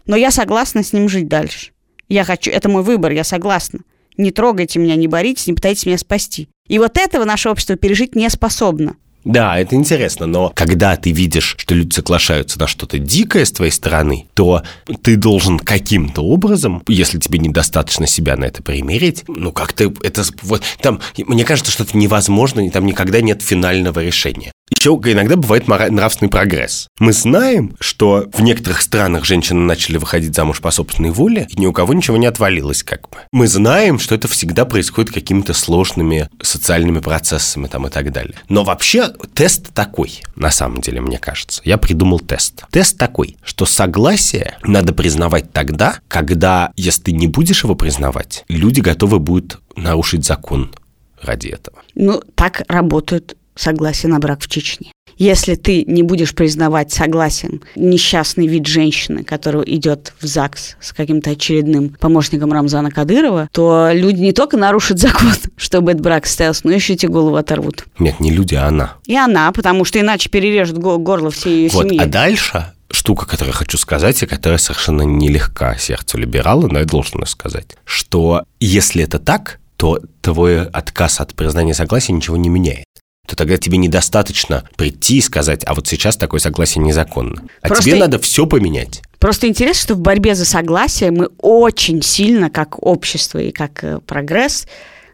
[0.04, 1.70] Но я согласна с ним жить дальше.
[2.10, 3.78] Я хочу, это мой выбор, я согласна.
[4.18, 6.50] Не трогайте меня, не боритесь, не пытайтесь меня спасти.
[6.68, 8.96] И вот этого наше общество пережить не способно.
[9.24, 13.70] Да, это интересно, но когда ты видишь, что люди соглашаются на что-то дикое с твоей
[13.70, 14.62] стороны, то
[15.02, 20.24] ты должен каким-то образом, если тебе недостаточно себя на это примерить, ну как-то это...
[20.42, 24.52] Вот, там, мне кажется, что это невозможно, и там никогда нет финального решения.
[24.82, 26.88] Еще иногда бывает нравственный прогресс.
[26.98, 31.66] Мы знаем, что в некоторых странах женщины начали выходить замуж по собственной воле, и ни
[31.66, 33.18] у кого ничего не отвалилось как бы.
[33.30, 38.34] Мы знаем, что это всегда происходит какими-то сложными социальными процессами там и так далее.
[38.48, 41.62] Но вообще тест такой, на самом деле, мне кажется.
[41.64, 42.64] Я придумал тест.
[42.72, 48.80] Тест такой, что согласие надо признавать тогда, когда, если ты не будешь его признавать, люди
[48.80, 50.74] готовы будут нарушить закон
[51.20, 51.78] ради этого.
[51.94, 54.92] Ну, так работают согласие на брак в Чечне.
[55.18, 61.30] Если ты не будешь признавать согласием несчастный вид женщины, которая идет в ЗАГС с каким-то
[61.30, 66.72] очередным помощником Рамзана Кадырова, то люди не только нарушат закон, чтобы этот брак состоялся, но
[66.72, 67.84] еще и тебе голову оторвут.
[67.98, 68.94] Нет, не люди, а она.
[69.06, 71.98] И она, потому что иначе перережет го- горло всей ее Вот, семьи.
[71.98, 76.84] а дальше штука, которую я хочу сказать, и которая совершенно нелегка сердцу либерала, но я
[76.84, 82.48] должен ее сказать, что если это так, то твой отказ от признания согласия ничего не
[82.48, 82.84] меняет
[83.26, 87.42] то тогда тебе недостаточно прийти и сказать, а вот сейчас такое согласие незаконно.
[87.60, 89.02] А Просто- тебе надо все поменять.
[89.18, 94.00] Просто интересно, что в борьбе за согласие мы очень сильно, как общество и как э,
[94.04, 94.66] прогресс,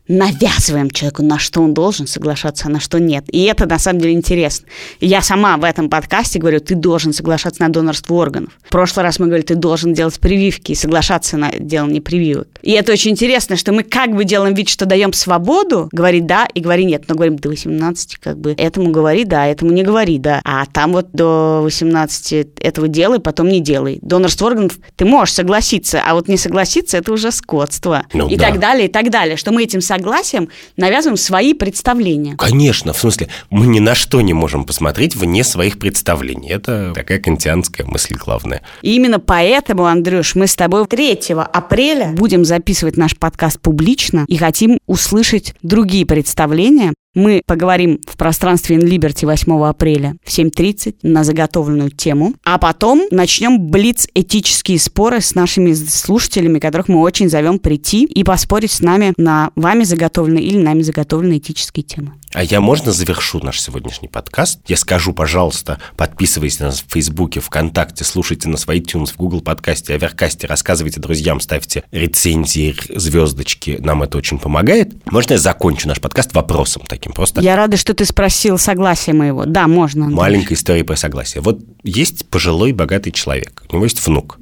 [0.09, 3.25] навязываем человеку, на что он должен соглашаться, а на что нет.
[3.29, 4.67] И это на самом деле интересно.
[5.01, 8.53] Я сама в этом подкасте говорю, ты должен соглашаться на донорство органов.
[8.65, 12.49] В прошлый раз мы говорили, ты должен делать прививки и соглашаться на делание прививок.
[12.63, 16.47] И это очень интересно, что мы как бы делаем вид, что даем свободу, говорить да
[16.53, 20.19] и говори нет, но говорим до 18, как бы этому говори да, этому не говори
[20.19, 23.99] да, а там вот до 18 этого делай, потом не делай.
[24.03, 28.07] Донорство органов ты можешь согласиться, а вот не согласиться это уже скотство.
[28.13, 28.49] Ну и да.
[28.49, 32.37] так далее, и так далее, что мы этим согласием навязываем свои представления.
[32.37, 36.49] Конечно, в смысле, мы ни на что не можем посмотреть вне своих представлений.
[36.49, 38.63] Это такая кантианская мысль главная.
[38.83, 41.19] И именно поэтому, Андрюш, мы с тобой 3
[41.53, 46.95] апреля будем записывать наш подкаст публично и хотим услышать другие представления.
[47.15, 53.03] Мы поговорим в пространстве In Liberty 8 апреля в 7.30 на заготовленную тему, а потом
[53.11, 58.81] начнем блиц этические споры с нашими слушателями, которых мы очень зовем прийти и поспорить с
[58.81, 62.18] нами на вами заготовленные или нами заготовленные этические темы.
[62.35, 64.61] А я можно завершу наш сегодняшний подкаст?
[64.67, 69.41] Я скажу, пожалуйста, подписывайтесь на нас в Фейсбуке, ВКонтакте, слушайте нас в iTunes, в Google
[69.41, 73.79] подкасте, Аверкасте, рассказывайте друзьям, ставьте рецензии, звездочки.
[73.81, 74.93] Нам это очень помогает.
[75.11, 77.13] Можно я закончу наш подкаст вопросом таким?
[77.13, 79.47] Просто Я рада, что ты спросил согласия моего.
[79.47, 80.05] Да, можно.
[80.05, 80.21] Андрюш.
[80.21, 81.41] маленькая история про согласие.
[81.41, 84.39] Вот есть пожилой богатый человек, у него есть внук.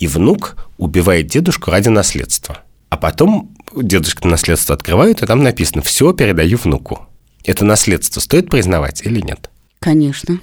[0.00, 2.58] И внук убивает дедушку ради наследства.
[2.88, 7.06] А потом дедушка наследство открывают, и там написано «все передаю внуку».
[7.44, 9.50] Это наследство стоит признавать или нет?
[9.78, 10.40] Конечно.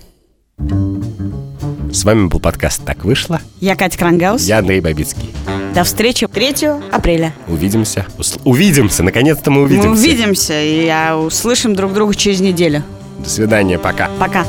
[1.93, 3.41] С вами был подкаст «Так вышло».
[3.60, 4.43] Я Катя Крангаус.
[4.43, 5.30] Я Андрей Бабицкий.
[5.74, 7.34] До встречи 3 апреля.
[7.48, 8.06] Увидимся.
[8.18, 9.04] Усл- Увидимся.
[9.04, 9.89] Наконец-то мы увидимся.
[9.89, 12.84] Мы увидимся и услышим друг друга через неделю.
[13.20, 13.78] До свидания.
[13.78, 14.10] Пока.
[14.20, 14.45] Пока.